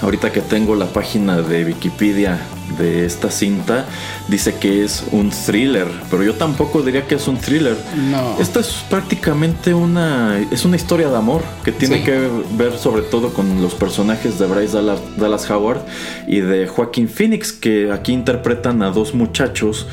[0.00, 2.38] Ahorita que tengo la página de Wikipedia
[2.78, 3.86] de esta cinta
[4.28, 7.76] dice que es un thriller, pero yo tampoco diría que es un thriller.
[8.10, 8.36] No.
[8.38, 13.32] Esta es prácticamente una es una historia de amor que tiene que ver sobre todo
[13.32, 15.80] con los personajes de Bryce Dallas, Dallas Howard
[16.26, 19.86] y de Joaquín Phoenix que aquí interpretan a dos muchachos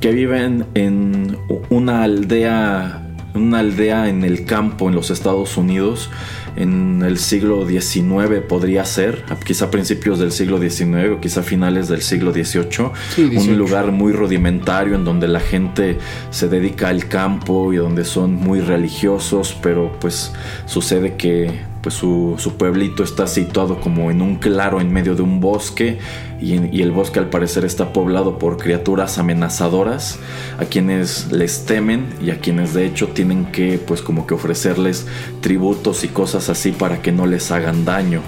[0.00, 1.36] que viven en
[1.70, 3.02] una aldea
[3.34, 6.10] una aldea en el campo en los Estados Unidos
[6.56, 12.02] en el siglo XIX podría ser, quizá principios del siglo XIX o quizá finales del
[12.02, 15.98] siglo XVIII, un lugar muy rudimentario en donde la gente
[16.30, 20.32] se dedica al campo y donde son muy religiosos, pero pues
[20.66, 25.40] sucede que pues su, pueblito está situado como en un claro en medio de un
[25.40, 25.98] bosque
[26.40, 30.18] y, el bosque al parecer está poblado por criaturas amenazadoras
[30.58, 35.06] a quienes les temen y a quienes de hecho tienen que pues como que ofrecerles
[35.40, 38.22] tributos y cosas así para que no les hagan daño.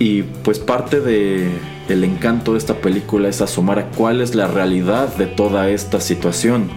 [0.00, 1.48] Y pues parte de
[1.88, 6.00] el encanto de esta película es asomar a cuál es la realidad de toda esta
[6.00, 6.70] situación.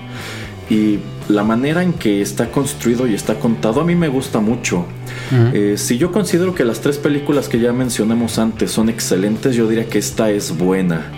[0.69, 0.99] Y
[1.29, 4.85] la manera en que está construido y está contado a mí me gusta mucho.
[5.53, 9.67] Eh, si yo considero que las tres películas que ya mencionamos antes son excelentes, yo
[9.67, 11.11] diría que esta es buena.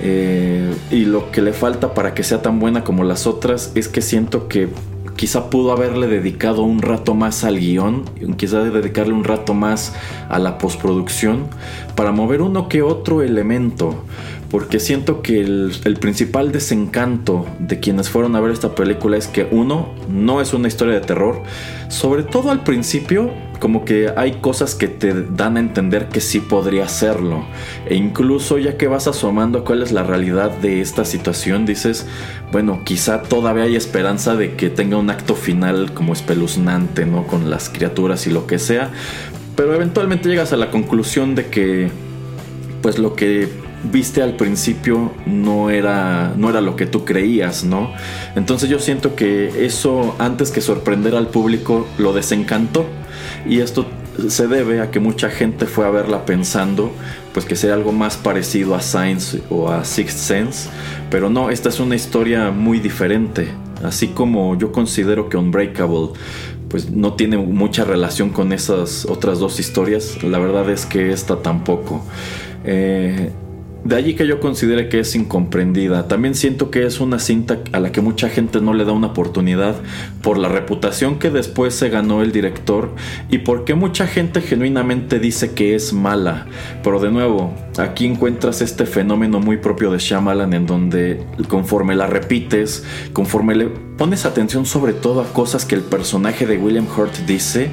[0.00, 3.86] Eh, y lo que le falta para que sea tan buena como las otras es
[3.88, 4.68] que siento que
[5.16, 8.04] quizá pudo haberle dedicado un rato más al guion,
[8.36, 9.94] quizá dedicarle un rato más
[10.28, 11.46] a la postproducción
[11.94, 14.04] para mover uno que otro elemento
[14.52, 19.48] porque siento que el, principal desencanto de quienes fueron a ver esta película es que
[19.50, 21.42] uno, no es una historia de terror,
[21.88, 23.30] sobre todo al principio,
[23.60, 27.46] como que hay cosas que te dan a entender que sí podría serlo,
[27.86, 32.06] e incluso ya que vas asomando cuál es la realidad de esta situación, dices,
[32.52, 37.26] bueno, quizá todavía hay esperanza de que tenga un acto final como espeluznante, ¿no?
[37.26, 38.90] Con las criaturas y lo que sea,
[39.56, 41.90] pero eventualmente llegas a la conclusión de que,
[42.82, 47.92] pues lo que viste al principio no era, no era lo que tú creías, ¿no?
[48.36, 52.86] Entonces yo siento que eso, antes que sorprender al público, lo desencantó.
[53.48, 53.86] Y esto
[54.28, 56.92] se debe a que mucha gente fue a verla pensando
[57.32, 60.68] pues que sea algo más parecido a Science o a Sixth Sense,
[61.10, 63.48] pero no, esta es una historia muy diferente,
[63.82, 66.10] así como yo considero que Unbreakable
[66.68, 71.42] pues no tiene mucha relación con esas otras dos historias, la verdad es que esta
[71.42, 72.04] tampoco.
[72.64, 73.30] Eh,
[73.84, 76.06] de allí que yo considere que es incomprendida.
[76.06, 79.08] También siento que es una cinta a la que mucha gente no le da una
[79.08, 79.74] oportunidad
[80.22, 82.94] por la reputación que después se ganó el director
[83.28, 86.46] y porque mucha gente genuinamente dice que es mala.
[86.84, 92.06] Pero de nuevo, aquí encuentras este fenómeno muy propio de Shyamalan en donde conforme la
[92.06, 97.16] repites, conforme le pones atención sobre todo a cosas que el personaje de William Hurt
[97.26, 97.70] dice,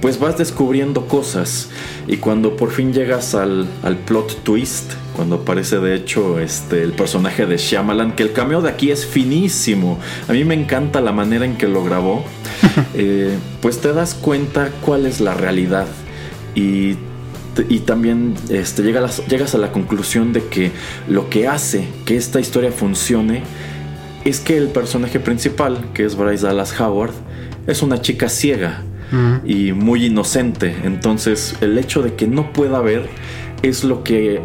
[0.00, 1.70] pues vas descubriendo cosas
[2.06, 6.92] y cuando por fin llegas al, al plot twist, cuando aparece de hecho este, el
[6.92, 9.98] personaje de Shyamalan, que el cameo de aquí es finísimo.
[10.28, 12.24] A mí me encanta la manera en que lo grabó.
[12.94, 15.86] Eh, pues te das cuenta cuál es la realidad.
[16.54, 16.96] Y,
[17.68, 20.72] y también este, llegas, llegas a la conclusión de que
[21.08, 23.42] lo que hace que esta historia funcione
[24.24, 27.12] es que el personaje principal, que es Bryce Dallas Howard,
[27.66, 28.82] es una chica ciega
[29.44, 30.74] y muy inocente.
[30.84, 33.08] Entonces el hecho de que no pueda ver
[33.62, 34.40] es lo que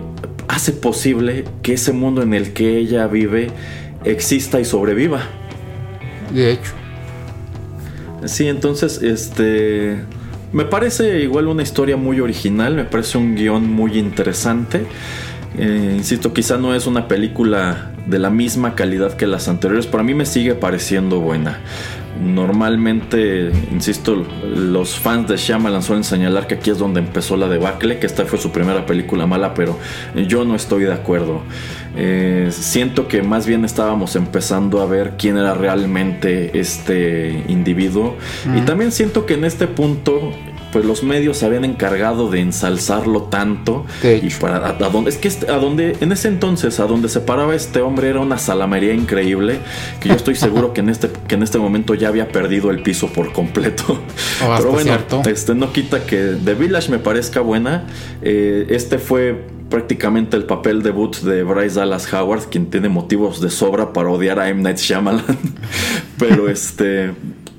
[0.52, 3.50] hace posible que ese mundo en el que ella vive
[4.04, 5.22] exista y sobreviva.
[6.34, 6.74] De hecho.
[8.26, 10.04] Sí, entonces, este...
[10.52, 14.86] Me parece igual una historia muy original, me parece un guion muy interesante.
[15.58, 20.02] Eh, insisto, quizá no es una película de la misma calidad que las anteriores, pero
[20.02, 21.62] a mí me sigue pareciendo buena.
[22.22, 27.98] Normalmente, insisto, los fans de Shyamalan suelen señalar que aquí es donde empezó la debacle,
[27.98, 29.78] que esta fue su primera película mala, pero
[30.28, 31.42] yo no estoy de acuerdo.
[31.96, 38.18] Eh, siento que más bien estábamos empezando a ver quién era realmente este individuo.
[38.56, 40.32] Y también siento que en este punto
[40.72, 45.28] pues los medios se habían encargado de ensalzarlo tanto y para a, donde es que
[45.28, 48.94] este, a donde en ese entonces a donde se paraba este hombre era una salamería
[48.94, 49.60] increíble
[50.00, 52.82] que yo estoy seguro que en este que en este momento ya había perdido el
[52.82, 54.00] piso por completo.
[54.44, 57.88] Oh, pero bueno este no quita que The Village me parezca buena.
[58.22, 63.50] Eh, este fue prácticamente el papel debut de Bryce Dallas Howard, quien tiene motivos de
[63.50, 64.62] sobra para odiar a M.
[64.62, 65.24] Night Shyamalan.
[66.20, 67.12] Pero este,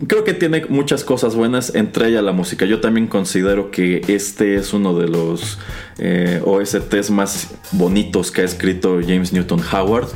[0.07, 2.67] creo que tiene muchas cosas buenas, entre ellas la música.
[2.67, 5.59] Yo también considero que este es uno de los
[5.99, 10.09] eh, OSTs más bonitos que ha escrito James Newton Howard.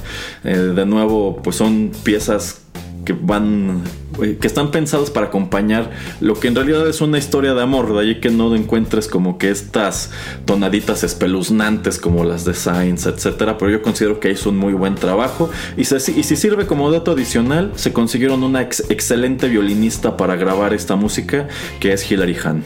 [0.45, 2.63] Eh, de nuevo, pues son piezas
[3.05, 3.83] que van
[4.23, 5.91] eh, que están pensados para acompañar
[6.21, 9.39] lo que en realidad es una historia de amor, de allí que no encuentres como
[9.39, 10.11] que estas
[10.45, 14.95] tonaditas espeluznantes como las de Science, etcétera, pero yo considero que hizo un muy buen
[14.95, 20.75] trabajo y, y si sirve como dato adicional, se consiguieron una excelente violinista para grabar
[20.75, 21.49] esta música
[21.81, 22.65] que es Hilary Hahn.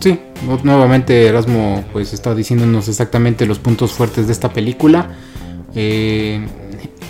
[0.00, 0.18] Sí,
[0.64, 5.10] nuevamente Erasmo pues está diciéndonos exactamente los puntos fuertes de esta película.
[5.74, 6.46] Eh,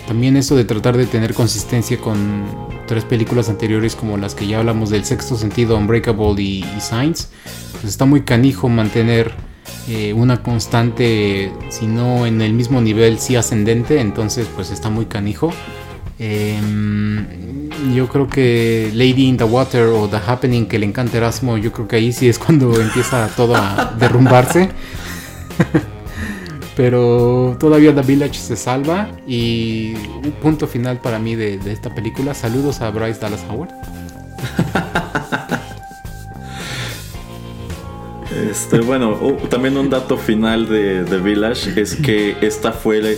[0.07, 2.45] también eso de tratar de tener consistencia con
[2.87, 7.27] tres películas anteriores como las que ya hablamos del sexto sentido, Unbreakable y, Science,
[7.73, 9.33] pues está muy canijo mantener
[9.87, 15.05] eh, una constante, si no en el mismo nivel, sí ascendente, entonces pues está muy
[15.05, 15.51] canijo.
[16.19, 17.27] Em,
[17.93, 21.71] yo creo que Lady in the Water o The Happening que le encanta Erasmo, yo
[21.71, 24.69] creo que ahí sí es cuando empieza todo a derrumbarse.
[26.77, 29.09] Pero todavía The Village se salva.
[29.27, 32.35] Y un punto final para mí de, esta película.
[32.35, 33.71] Saludos a Bryce Dallas Howard.
[38.51, 43.17] Este, bueno, oh, también un dato final de The Village es que esta fue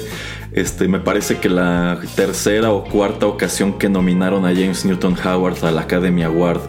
[0.51, 5.63] este, me parece que la tercera o cuarta ocasión que nominaron a James Newton Howard
[5.63, 6.61] a la Academy Award,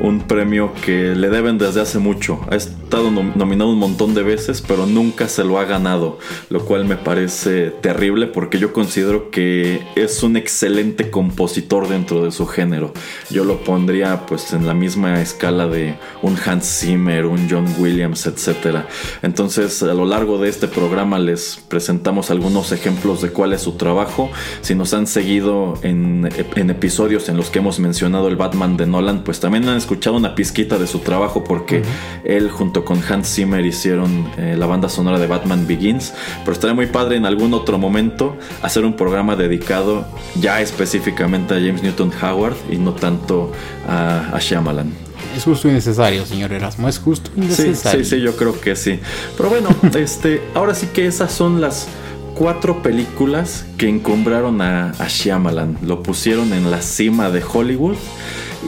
[0.00, 2.40] un premio que le deben desde hace mucho.
[2.50, 2.56] Ha
[2.86, 6.94] estado nominado un montón de veces, pero nunca se lo ha ganado, lo cual me
[6.94, 12.92] parece terrible porque yo considero que es un excelente compositor dentro de su género.
[13.28, 18.24] Yo lo pondría pues en la misma escala de un Hans Zimmer, un John Williams,
[18.28, 18.84] etc.
[19.20, 23.72] Entonces, a lo largo de este programa les presentamos algunos ejemplos de cuál es su
[23.72, 24.30] trabajo.
[24.60, 29.24] Si nos han seguido en, episodios en los que hemos mencionado el Batman de Nolan,
[29.24, 31.82] pues también han escuchado una pizquita de su trabajo porque
[32.24, 36.12] él junto con Hans Zimmer hicieron eh, la banda sonora de Batman Begins.
[36.40, 40.06] Pero estaría muy padre en algún otro momento hacer un programa dedicado
[40.40, 43.52] ya específicamente a James Newton Howard y no tanto
[43.88, 46.88] a, a Shyamalan es justo y necesario, señor Erasmo.
[46.88, 48.04] Es justo y necesario.
[48.04, 48.98] Sí, sí, sí, yo creo que sí.
[49.36, 51.88] Pero bueno, este, ahora sí que esas son las
[52.34, 55.78] cuatro películas que encumbraron a, a Shyamalan.
[55.82, 57.96] Lo pusieron en la cima de Hollywood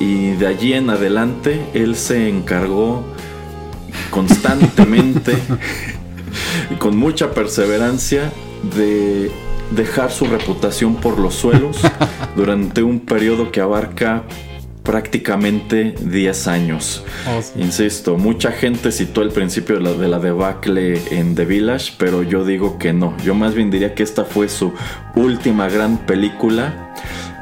[0.01, 3.05] y de allí en adelante él se encargó
[4.10, 5.36] constantemente
[6.70, 8.32] y con mucha perseverancia
[8.76, 9.30] de
[9.70, 11.78] dejar su reputación por los suelos
[12.36, 14.24] durante un periodo que abarca
[14.82, 17.04] prácticamente 10 años.
[17.28, 21.92] Oh, Insisto, mucha gente citó el principio de la, de la debacle en The Village,
[21.98, 23.14] pero yo digo que no.
[23.22, 24.72] Yo más bien diría que esta fue su
[25.14, 26.94] última gran película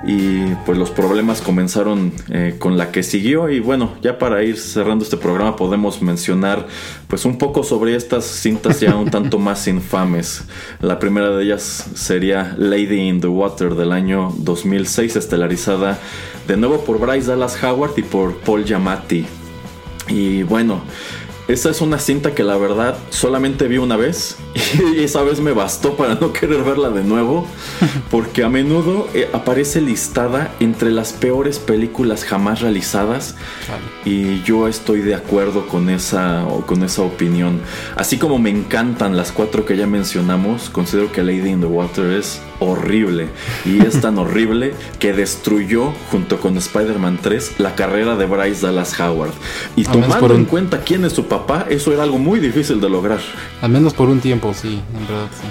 [0.07, 3.51] y pues los problemas comenzaron eh, con la que siguió.
[3.51, 6.67] Y bueno ya para ir cerrando este programa podemos mencionar
[7.09, 10.45] pues un poco sobre estas cintas ya un tanto más infames.
[10.81, 15.99] La primera de ellas sería Lady in the Water del año 2006 estelarizada
[16.47, 19.27] de nuevo por Bryce Dallas Howard y por Paul Giamatti.
[20.09, 20.83] Y bueno
[21.49, 24.37] esa es una cinta que la verdad solamente vi una vez
[24.97, 27.47] y esa vez me bastó para no querer verla de nuevo
[28.11, 33.37] porque a menudo eh, aparece listada entre las peores películas jamás realizadas
[34.05, 37.61] y yo estoy de acuerdo con esa, con esa opinión.
[37.97, 42.13] Así como me encantan las cuatro que ya mencionamos, considero que Lady in the Water
[42.13, 43.29] es horrible
[43.65, 48.99] y es tan horrible que destruyó junto con Spider-Man 3 la carrera de Bryce Dallas
[48.99, 49.33] Howard.
[49.75, 51.36] Y tomando en cuenta quién es su papá,
[51.69, 53.21] eso era algo muy difícil de lograr.
[53.63, 55.49] Al menos por un tiempo, sí, en verdad sí.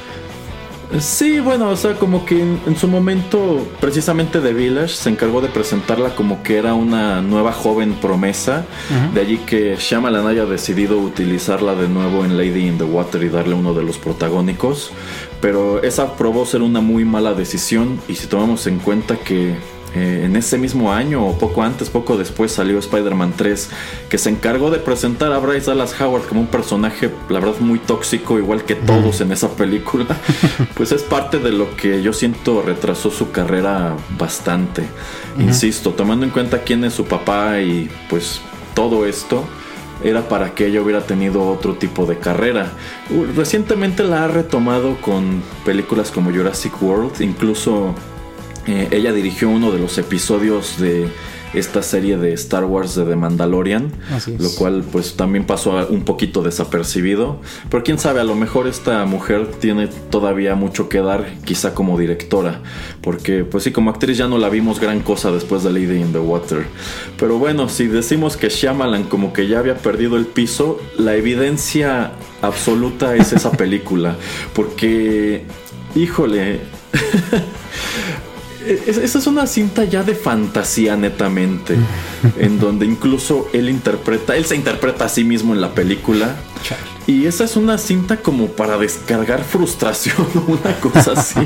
[0.99, 5.49] Sí, bueno, o sea, como que en, su momento, precisamente The Village se encargó de
[5.49, 8.65] presentarla como que era una nueva joven promesa.
[9.13, 13.29] De allí que Shyamalan haya decidido utilizarla de nuevo en Lady in the Water y
[13.29, 14.91] darle uno de los protagónicos.
[15.41, 17.99] Pero esa probó ser una muy mala decisión.
[18.07, 19.55] Y si tomamos en cuenta que
[19.95, 23.69] eh, en ese mismo año o poco antes, poco después salió Spider-Man 3,
[24.09, 27.79] que se encargó de presentar a Bryce Dallas Howard como un personaje, la verdad, muy
[27.79, 30.05] tóxico, igual que todos en esa película.
[30.75, 34.83] pues es parte de lo que yo siento retrasó su carrera bastante.
[35.39, 38.41] Insisto, tomando en cuenta quién es su papá y pues
[38.73, 39.45] todo esto
[40.03, 42.73] era para que ella hubiera tenido otro tipo de carrera.
[43.33, 47.95] Recientemente la ha retomado con películas como Jurassic World, incluso
[48.67, 51.09] eh, ella dirigió uno de los episodios de
[51.55, 53.91] esta serie de Star Wars de The Mandalorian,
[54.39, 57.39] lo cual pues también pasó un poquito desapercibido,
[57.69, 61.97] pero quién sabe, a lo mejor esta mujer tiene todavía mucho que dar, quizá como
[61.97, 62.61] directora,
[63.01, 66.11] porque pues sí, como actriz ya no la vimos gran cosa después de Lady in
[66.11, 66.65] the Water,
[67.17, 72.11] pero bueno, si decimos que Shyamalan como que ya había perdido el piso, la evidencia
[72.41, 74.17] absoluta es esa película,
[74.53, 75.45] porque,
[75.95, 76.59] híjole,
[78.65, 81.75] esa es una cinta ya de fantasía netamente,
[82.39, 86.35] en donde incluso él interpreta, él se interpreta a sí mismo en la película.
[87.07, 91.39] Y esa es una cinta como para descargar frustración o una cosa así,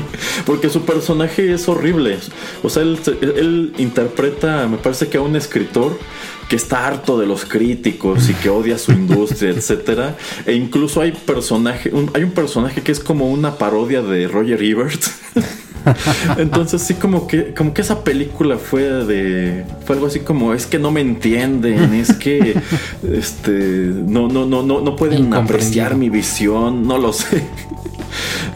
[0.46, 2.18] porque su personaje es horrible.
[2.62, 5.98] O sea, él, él interpreta, me parece que a un escritor
[6.50, 10.16] que está harto de los críticos y que odia su industria, etcétera.
[10.46, 15.00] E incluso hay personaje, hay un personaje que es como una parodia de Roger Ebert.
[16.38, 20.66] Entonces sí como que como que esa película fue de fue algo así como es
[20.66, 22.60] que no me entienden, es que
[23.12, 27.44] este no no no no no pueden apreciar mi visión, no lo sé.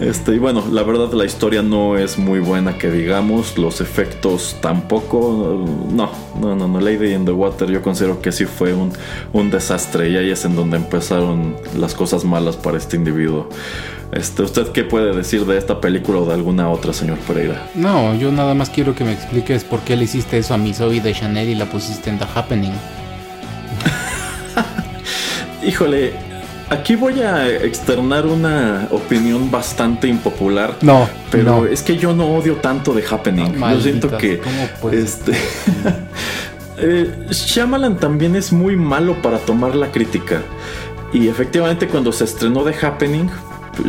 [0.01, 4.57] Este, y bueno, la verdad la historia no es muy buena que digamos, los efectos
[4.61, 6.11] tampoco, no,
[6.41, 8.93] no, no, no, Lady in the Water yo considero que sí fue un,
[9.33, 13.49] un desastre y ahí es en donde empezaron las cosas malas para este individuo.
[14.15, 17.69] Este, ¿Usted qué puede decir de esta película o de alguna otra, señor Pereira?
[17.75, 20.73] No, yo nada más quiero que me expliques por qué le hiciste eso a mi
[20.73, 22.73] Zoe de Chanel y la pusiste en The Happening.
[25.67, 26.13] Híjole,
[26.71, 30.77] aquí voy a externar una opinión bastante impopular.
[30.81, 33.59] No, pero es que yo no odio tanto The Happening.
[33.59, 34.41] yo siento que
[34.93, 35.33] este
[36.79, 40.43] eh, Shyamalan también es muy malo para tomar la crítica.
[41.13, 43.29] Y efectivamente cuando se estrenó The Happening,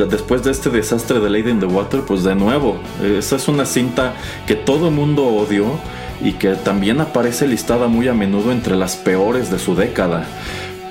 [0.09, 3.65] después de este desastre de Lady in the Water, pues de nuevo, esa es una
[3.65, 4.13] cinta
[4.47, 5.79] que todo mundo odió
[6.21, 10.25] y que también aparece listada muy a menudo entre las peores de su década.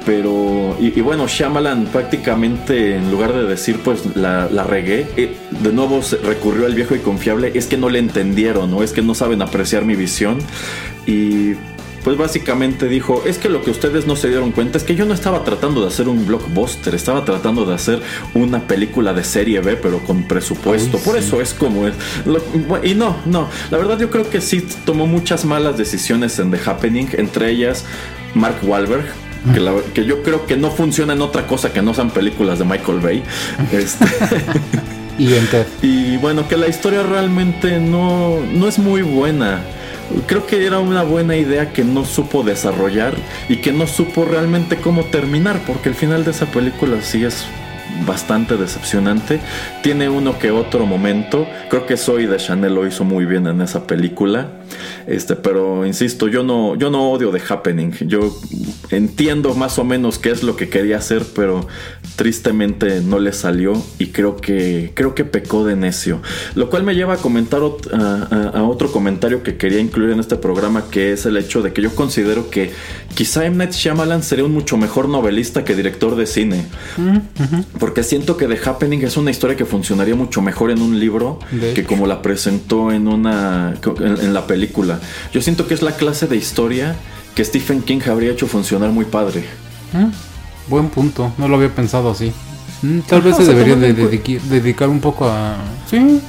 [0.04, 6.02] Pero, y, bueno, Shyamalan prácticamente en lugar de decir pues la, regué, eh, de nuevo
[6.22, 9.40] recurrió al viejo y confiable, es que no le entendieron o es que no saben
[9.40, 10.38] apreciar mi visión.
[11.06, 11.54] Y
[12.04, 15.06] pues básicamente dijo, es que lo que ustedes no se dieron cuenta es que yo
[15.06, 18.02] no estaba tratando de hacer un blockbuster, estaba tratando de hacer
[18.34, 20.98] una película de serie B, pero con presupuesto.
[20.98, 21.94] Por eso es como es.
[22.82, 26.60] y no, no, la verdad yo creo que sí tomó muchas malas decisiones en The
[26.66, 27.86] Happening, entre ellas
[28.34, 29.06] Mark Wahlberg,
[29.54, 32.66] que, que, yo creo que no funciona en otra cosa que no sean películas de
[32.66, 33.22] Michael Bay.
[33.72, 34.04] Este,
[35.16, 35.32] y,
[35.86, 39.62] y bueno, que la historia realmente no, no es muy buena
[40.26, 43.14] creo que era una buena idea que no supo desarrollar
[43.48, 47.46] y que no supo realmente cómo terminar, porque el final de esa película sí es
[48.06, 49.40] bastante decepcionante.
[49.82, 51.46] Tiene uno que otro momento.
[51.70, 54.48] Creo que Soy de Chanel lo hizo muy bien en esa película.
[55.06, 57.92] Este, pero insisto, yo no, yo no odio The Happening.
[58.06, 58.36] Yo
[58.90, 61.66] entiendo más o menos qué es lo que quería hacer, pero
[62.16, 66.20] tristemente no le salió y creo que creo que pecó de necio.
[66.54, 70.84] Lo cual me lleva a comentar a, otro comentario que quería incluir en este programa,
[70.90, 72.72] que es el hecho de que yo considero que
[73.14, 73.66] quizá M.
[73.70, 76.64] Shyamalan sería un mucho mejor novelista que director de cine.
[77.84, 81.38] Porque siento que The Happening es una historia que funcionaría mucho mejor en un libro
[81.74, 85.00] que como la presentó en una en la película.
[85.34, 86.96] Yo siento que es la clase de historia
[87.34, 89.44] que Stephen King habría hecho funcionar muy padre.
[89.92, 92.32] Mm, buen punto, no lo había pensado así.
[92.80, 95.58] Mm, tal vez se debería dedicar un poco a...
[95.90, 96.22] Sí,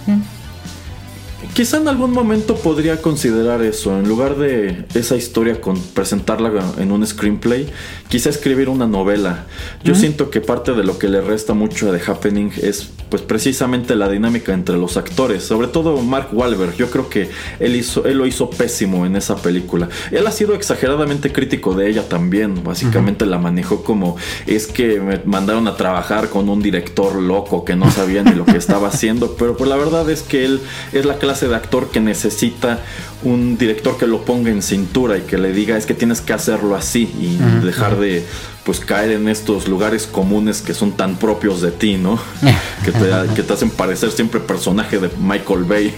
[1.55, 3.97] Quizá en algún momento podría considerar eso.
[3.97, 7.69] En lugar de esa historia con presentarla en un screenplay,
[8.09, 9.45] quizá escribir una novela.
[9.81, 13.21] Yo siento que parte de lo que le resta mucho a The Happening es pues
[13.21, 16.75] precisamente la dinámica entre los actores, sobre todo Mark Wahlberg.
[16.75, 17.29] Yo creo que
[17.61, 19.87] él hizo él lo hizo pésimo en esa película.
[20.11, 22.65] Él ha sido exageradamente crítico de ella también.
[22.65, 27.77] Básicamente la manejó como es que me mandaron a trabajar con un director loco que
[27.77, 30.59] no sabía ni lo que estaba haciendo, pero pues la verdad es que él
[30.91, 32.79] es la clase de actor que necesita
[33.23, 36.33] un director que lo ponga en cintura y que le diga es que tienes que
[36.33, 38.25] hacerlo así y dejar de
[38.63, 42.19] pues caer en estos lugares comunes que son tan propios de ti, ¿no?
[42.83, 45.93] que, te, que te hacen parecer siempre personaje de Michael Bay.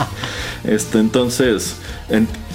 [0.64, 1.76] este, entonces,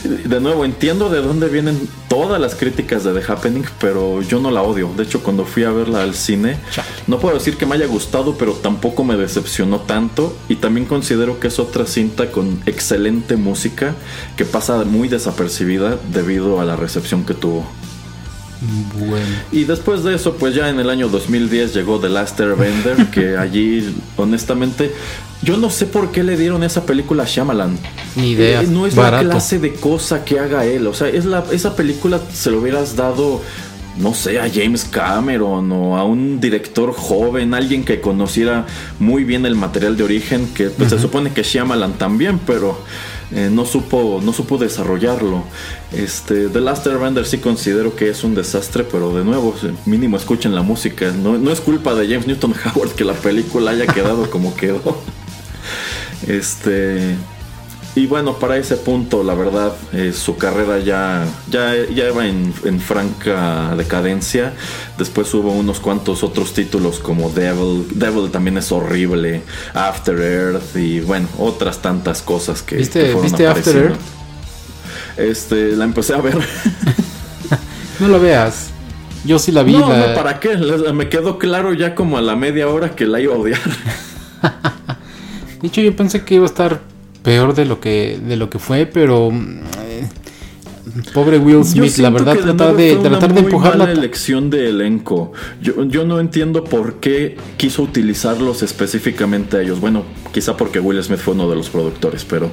[0.07, 4.51] de nuevo, entiendo de dónde vienen todas las críticas de The Happening, pero yo no
[4.51, 4.91] la odio.
[4.95, 6.57] De hecho, cuando fui a verla al cine,
[7.07, 10.35] no puedo decir que me haya gustado, pero tampoco me decepcionó tanto.
[10.49, 13.95] Y también considero que es otra cinta con excelente música
[14.37, 17.65] que pasa muy desapercibida debido a la recepción que tuvo.
[18.97, 19.25] Bueno.
[19.51, 23.37] Y después de eso, pues ya en el año 2010 llegó The Last Airbender, que
[23.37, 24.91] allí, honestamente,
[25.45, 27.77] yo no sé por qué le dieron esa película a Shyamalan.
[28.15, 28.63] Ni idea.
[28.63, 30.87] Eh, no es la clase de cosa que haga él.
[30.87, 33.41] O sea, es la, esa película se lo hubieras dado
[33.97, 38.65] no sé, a James Cameron o a un director joven, alguien que conociera
[38.99, 42.77] muy bien el material de origen, que pues, se supone que Shyamalan también, pero
[43.31, 45.43] eh, no, supo, no supo desarrollarlo.
[45.93, 49.55] Este, The Last Airbender sí considero que es un desastre, pero de nuevo,
[49.85, 51.11] mínimo escuchen la música.
[51.11, 55.01] No, no es culpa de James Newton Howard que la película haya quedado como quedó.
[56.27, 57.15] Este.
[57.95, 62.53] Y bueno, para ese punto, la verdad, eh, su carrera ya, ya, ya iba en,
[62.81, 64.51] franca decadencia.
[64.97, 67.87] Después hubo unos cuantos otros títulos como Devil.
[67.91, 69.43] Devil también es horrible.
[69.73, 73.99] After Earth y bueno, otras tantas cosas que, ¿Viste, ¿viste After Earth?
[75.15, 76.37] Este, la empecé a ver.
[78.01, 78.71] no lo veas.
[79.23, 79.71] Yo sí la vi.
[79.71, 80.57] No, no, ¿para qué?
[80.93, 83.61] Me quedó claro ya como a la media hora que la iba a odiar.
[85.61, 86.81] De hecho, yo pensé que iba a estar
[87.23, 90.07] peor de lo que de lo que fue, pero eh,
[91.13, 95.33] pobre Will Smith, la verdad tratar de tratar de empujar la elección de elenco.
[95.61, 99.79] Yo, yo no entiendo por qué quiso utilizarlos específicamente a ellos.
[99.79, 100.03] Bueno,
[100.33, 102.51] quizá porque Will Smith fue uno de los productores, pero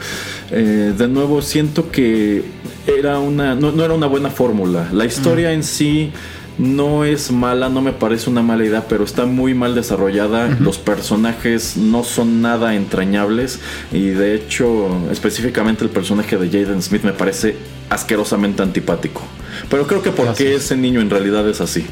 [0.51, 2.43] eh, de nuevo siento que
[2.87, 4.89] era una no, era una buena fórmula.
[4.93, 5.53] La historia mm.
[5.53, 6.13] en sí
[6.59, 10.49] no es mala, no me parece una mala idea, pero está muy mal desarrollada.
[10.61, 13.61] Los personajes no son nada entrañables
[13.93, 17.57] y de hecho, específicamente el personaje de Jaden Smith me parece
[17.91, 19.23] asquerosamente antipático.
[19.71, 21.85] Pero creo que porque ese niño en realidad es así.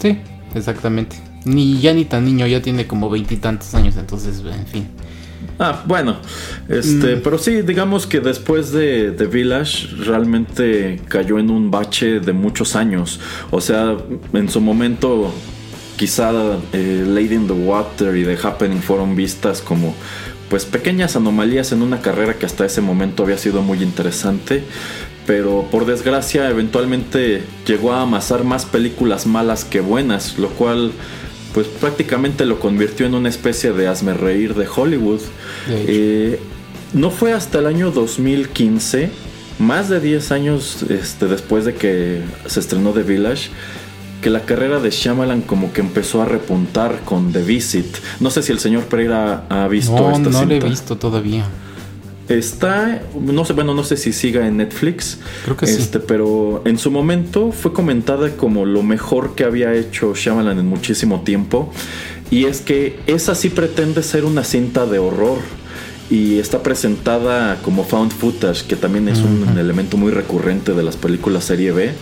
[0.00, 0.18] Sí,
[0.54, 1.16] exactamente.
[1.44, 4.86] Ni ya ni tan niño, ya tiene como veintitantos años, entonces, en fin.
[5.58, 6.16] Ah, bueno,
[6.68, 7.20] este, mm.
[7.22, 12.76] pero sí, digamos que después de The Village realmente cayó en un bache de muchos
[12.76, 13.20] años.
[13.50, 13.96] O sea,
[14.32, 15.32] en su momento
[15.96, 16.32] quizá
[16.72, 19.94] eh, Lady in the Water y The Happening fueron vistas como
[20.48, 24.64] pues pequeñas anomalías en una carrera que hasta ese momento había sido muy interesante.
[25.26, 30.92] Pero por desgracia eventualmente llegó a amasar más películas malas que buenas, lo cual
[31.54, 35.20] pues prácticamente lo convirtió en una especie de hazme reír de Hollywood.
[35.68, 36.40] Eh,
[36.92, 39.10] no fue hasta el año 2015,
[39.60, 43.50] más de 10 años este, después de que se estrenó The Village,
[44.20, 47.98] que la carrera de Shyamalan como que empezó a repuntar con The Visit.
[48.18, 51.46] No sé si el señor Pereira ha visto no, esta No, lo he visto todavía.
[52.28, 55.18] Está, no sé, bueno, no sé si siga en Netflix.
[55.44, 56.04] Creo que este, sí.
[56.08, 61.22] Pero en su momento fue comentada como lo mejor que había hecho Shyamalan en muchísimo
[61.22, 61.70] tiempo.
[62.30, 65.38] Y es que esa sí pretende ser una cinta de horror.
[66.10, 70.96] Y está presentada como found footage, que también es un elemento muy recurrente de las
[70.96, 71.92] películas serie B.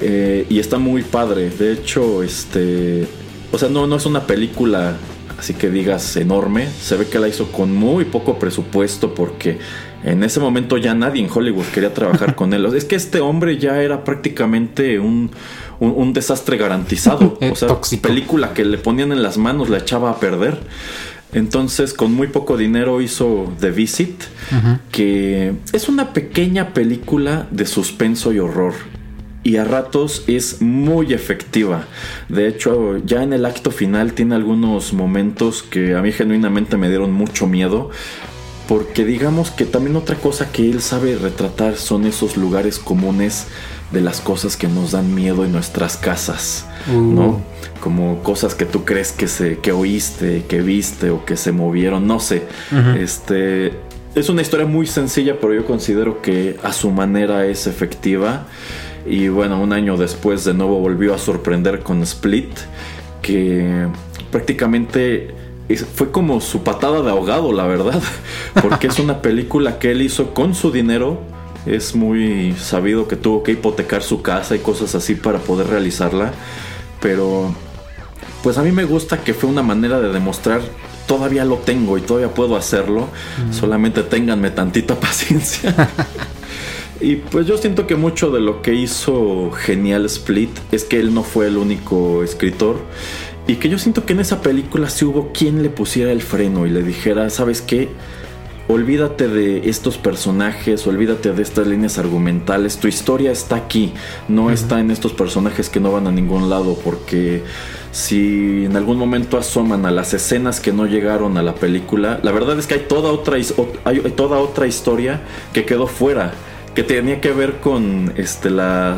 [0.00, 1.50] Eh, y está muy padre.
[1.50, 3.06] De hecho, este.
[3.50, 4.96] O sea, no, no es una película
[5.42, 6.68] así que digas enorme.
[6.80, 9.58] Se ve que la hizo con muy poco presupuesto porque
[10.04, 12.64] en ese momento ya nadie en Hollywood quería trabajar con él.
[12.66, 15.32] Es que este hombre ya era prácticamente un,
[16.12, 17.38] desastre garantizado.
[17.50, 20.60] o sea, película que le ponían en las manos la echaba a perder.
[21.32, 24.22] Entonces, con muy poco dinero hizo The Visit,
[24.92, 28.74] que es una pequeña película de suspenso y horror
[29.44, 31.86] y a ratos es muy efectiva.
[32.28, 36.88] De hecho, ya en el acto final tiene algunos momentos que a mí genuinamente me
[36.88, 37.90] dieron mucho miedo.
[38.68, 43.48] Porque digamos que también otra cosa que él sabe retratar son esos lugares comunes
[43.90, 47.26] de las cosas que nos dan miedo en nuestras casas, ¿no?
[47.26, 47.42] Uh.
[47.80, 52.06] Como cosas que tú crees que se que oíste, que viste o que se movieron,
[52.06, 52.44] no sé.
[52.96, 53.72] Este
[54.14, 58.46] es una historia muy sencilla, pero yo considero que a su manera es efectiva.
[59.06, 62.50] Y bueno, un año después de nuevo volvió a sorprender con Split,
[63.20, 63.86] que
[64.30, 65.34] prácticamente
[65.94, 68.02] fue como su patada de ahogado, la verdad,
[68.62, 71.20] porque es una película que él hizo con su dinero.
[71.66, 76.32] Es muy sabido que tuvo que hipotecar su casa y cosas así para poder realizarla.
[77.00, 77.54] Pero
[78.42, 80.60] pues a mí me gusta que fue una manera de demostrar
[81.06, 83.08] todavía lo tengo y todavía puedo hacerlo.
[83.50, 85.74] Solamente ténganme tantita paciencia.
[87.02, 91.12] Y pues yo siento que mucho de lo que hizo genial Split es que él
[91.12, 92.76] no fue el único escritor.
[93.48, 96.64] Y que yo siento que en esa película sí hubo quien le pusiera el freno
[96.64, 97.88] y le dijera, ¿sabes qué?
[98.68, 103.92] Olvídate de estos personajes, olvídate de estas líneas argumentales, tu historia está aquí,
[104.28, 107.42] no está en estos personajes que no van a ningún lado, porque
[107.90, 112.30] si en algún momento asoman a las escenas que no llegaron a la película, la
[112.30, 115.22] verdad es que hay toda otra, hay toda otra historia
[115.52, 116.32] que quedó fuera
[116.74, 118.96] que tenía que ver con este la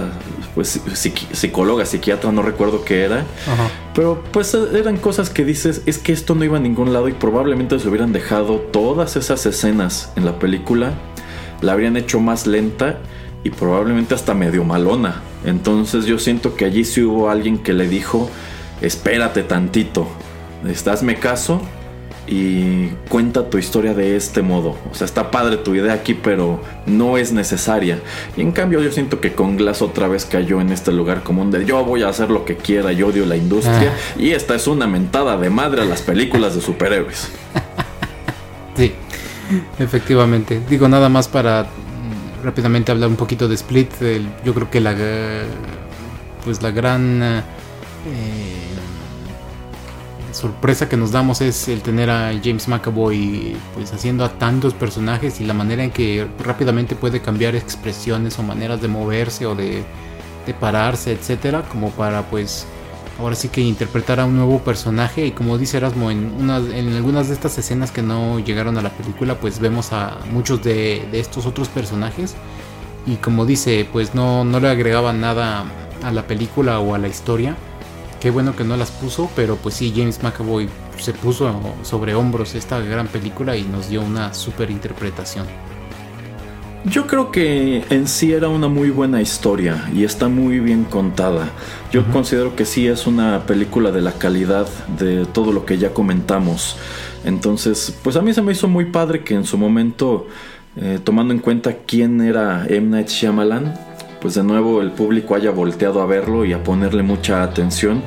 [0.55, 0.80] pues
[1.32, 3.24] psicóloga, psiquiatra, no recuerdo qué era,
[3.94, 7.12] Pero pues eran cosas que dices, es que esto no iba a ningún lado y
[7.12, 10.92] probablemente se hubieran dejado todas esas escenas en la película,
[11.60, 13.01] la habrían hecho más lenta
[13.42, 15.22] y probablemente hasta medio malona.
[15.44, 18.30] Entonces yo siento que allí sí hubo alguien que le dijo,
[18.80, 20.06] espérate tantito,
[20.86, 21.60] hazme caso
[22.26, 24.76] y cuenta tu historia de este modo.
[24.90, 27.98] O sea, está padre tu idea aquí, pero no es necesaria.
[28.36, 31.51] Y en cambio yo siento que con Glass otra vez cayó en este lugar común
[31.51, 33.92] de yo voy a hacer lo que quiera, yo odio la industria.
[33.94, 34.18] Ah.
[34.18, 37.30] Y esta es una mentada de madre a las películas de superhéroes.
[38.76, 38.92] Sí,
[39.78, 40.60] efectivamente.
[40.68, 41.68] Digo nada más para
[42.42, 43.88] rápidamente hablar un poquito de Split.
[44.44, 44.96] yo creo que la,
[46.44, 48.53] pues la gran eh,
[50.35, 55.40] sorpresa que nos damos es el tener a James McAvoy pues haciendo a tantos personajes
[55.40, 59.85] y la manera en que rápidamente puede cambiar expresiones o maneras de moverse o de,
[60.47, 62.66] de pararse, etcétera, como para pues
[63.20, 65.24] ahora sí que interpretar a un nuevo personaje.
[65.24, 68.90] Y como dice Erasmo en, en algunas de estas escenas que no llegaron a la
[68.90, 72.35] película pues vemos a muchos de, estos otros personajes.
[73.06, 75.65] Y como dice pues no, no le agregaban nada
[76.02, 77.56] a la película o a la historia
[78.24, 82.55] qué bueno que no las puso pero pues sí James McAvoy se puso sobre hombros
[82.55, 85.46] esta gran película y nos dio una super interpretación
[86.86, 91.48] yo creo que en sí era una muy buena historia y está muy bien contada.
[91.90, 94.68] Yo considero que sí es una película de la calidad
[94.98, 96.76] de todo lo que ya comentamos.
[97.24, 100.26] Entonces, pues a mí se me hizo muy padre que en su momento,
[100.76, 102.90] eh, tomando en cuenta quién era M.
[102.90, 103.93] Night Shyamalan,
[104.24, 108.02] pues de nuevo el público haya volteado a verlo y a ponerle mucha atención.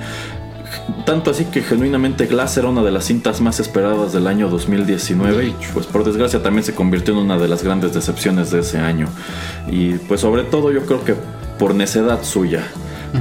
[1.06, 5.46] Tanto así que genuinamente Glass era una de las cintas más esperadas del año 2019
[5.46, 8.80] y pues por desgracia también se convirtió en una de las grandes decepciones de ese
[8.80, 9.08] año.
[9.68, 11.14] Y pues sobre todo yo creo que
[11.60, 12.64] por necedad suya,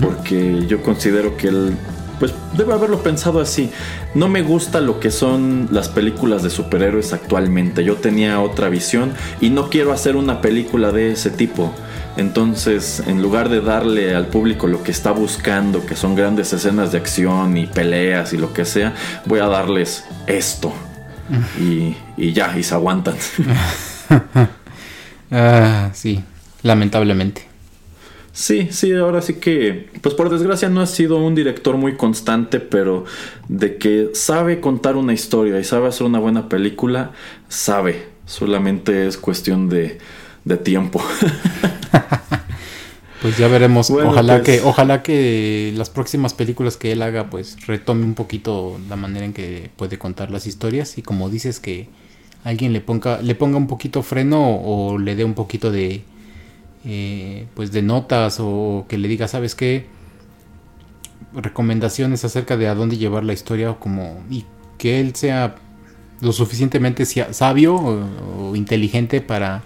[0.00, 1.76] porque yo considero que él
[2.18, 3.68] pues debe haberlo pensado así.
[4.14, 7.84] No me gusta lo que son las películas de superhéroes actualmente.
[7.84, 9.12] Yo tenía otra visión
[9.42, 11.74] y no quiero hacer una película de ese tipo.
[12.16, 16.92] Entonces, en lugar de darle al público lo que está buscando, que son grandes escenas
[16.92, 18.94] de acción y peleas y lo que sea,
[19.26, 20.72] voy a darles esto.
[21.60, 23.16] y, ya, y se aguantan.
[25.30, 26.22] ah, sí,
[26.62, 27.46] lamentablemente.
[28.32, 32.60] Sí, sí, ahora sí que, pues por desgracia no ha sido un director muy constante,
[32.60, 33.06] pero
[33.48, 37.12] de que sabe contar una historia y sabe hacer una buena película,
[37.48, 38.14] sabe.
[38.26, 39.98] Solamente es cuestión de,
[40.46, 41.02] de tiempo.
[43.22, 43.90] pues ya veremos.
[43.90, 48.78] ojalá pues que, ojalá que las próximas películas que él haga, pues retome un poquito
[48.88, 50.96] la manera en que puede contar las historias.
[50.96, 51.88] Y como dices que
[52.44, 56.02] alguien le ponga, le ponga un poquito freno o, le dé un poquito de
[56.86, 59.94] eh, pues de notas o que le diga, ¿sabes qué?
[61.34, 64.46] recomendaciones acerca de a dónde llevar la historia como y
[64.78, 65.56] que él sea
[66.20, 69.62] lo suficientemente sabio o inteligente para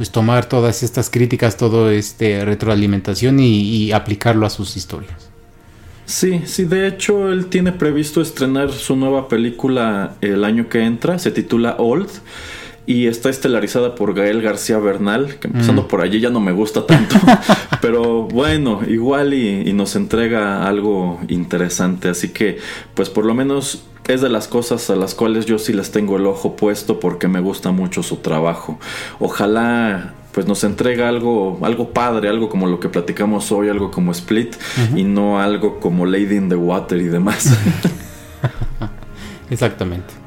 [0.00, 5.28] pues tomar todas estas críticas, todo este retroalimentación y, aplicarlo a sus historias.
[6.06, 11.18] Sí, sí, de hecho él tiene previsto estrenar su nueva película el año que entra,
[11.18, 12.08] se titula Old
[12.90, 15.86] y está estelarizada por Gael García Bernal, que empezando mm.
[15.86, 17.14] por allí ya no me gusta tanto,
[17.80, 22.58] pero bueno, igual y, nos entrega algo interesante, así que
[22.94, 26.16] pues por lo menos es de las cosas a las cuales yo sí les tengo
[26.16, 28.80] el ojo puesto porque me gusta mucho su trabajo.
[29.20, 34.10] Ojalá pues nos entrega algo, algo padre, algo como lo que platicamos hoy, algo como
[34.10, 34.56] Split
[34.96, 37.56] y no algo como Lady in the Water y demás.
[39.50, 40.19] Exactamente.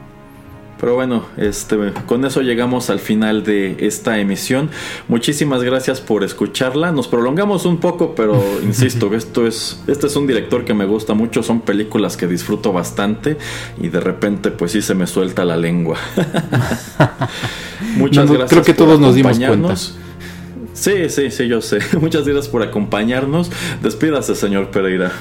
[0.83, 1.77] Pero bueno, este,
[2.07, 4.69] con eso llegamos al final de esta emisión.
[5.07, 6.91] Muchísimas gracias por escucharla.
[6.91, 11.13] Nos prolongamos un poco, pero insisto, esto es, este es un director que me gusta
[11.13, 11.41] mucho.
[11.41, 13.37] Son películas que disfruto bastante
[13.81, 15.97] y de repente, pues sí se me suelta la lengua.
[17.95, 18.49] Muchas gracias.
[18.49, 19.77] Creo que todos nos dimos cuenta.
[19.77, 21.79] Sí, sí, sí, yo sé.
[22.01, 23.49] Muchas gracias por acompañarnos.
[23.81, 25.13] Despídase, señor Pereira.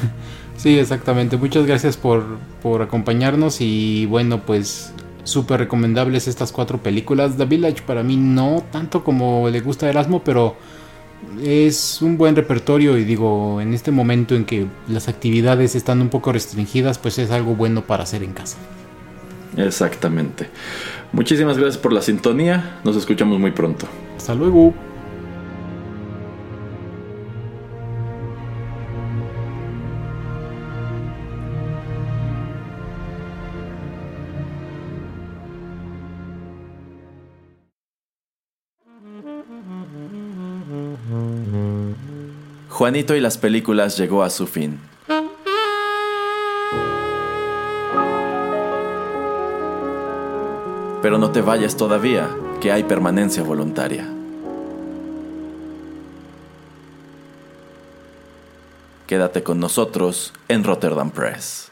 [0.56, 1.36] Sí, exactamente.
[1.36, 2.24] Muchas gracias por,
[2.64, 4.93] por acompañarnos y bueno, pues
[5.24, 7.36] súper recomendables estas cuatro películas.
[7.36, 10.57] The Village para mí no tanto como le gusta Erasmo, pero
[11.43, 16.09] es un buen repertorio y digo, en este momento en que las actividades están un
[16.09, 18.59] poco restringidas, pues es algo bueno para hacer en casa.
[19.57, 20.49] Exactamente.
[21.12, 22.81] Muchísimas gracias por la sintonía.
[22.85, 23.86] Nos escuchamos muy pronto.
[24.16, 24.74] Hasta luego.
[42.83, 44.81] Juanito y las películas llegó a su fin.
[51.01, 52.29] Pero no te vayas todavía,
[52.61, 54.09] que hay permanencia voluntaria.
[59.07, 61.72] Quédate con nosotros en Rotterdam Press.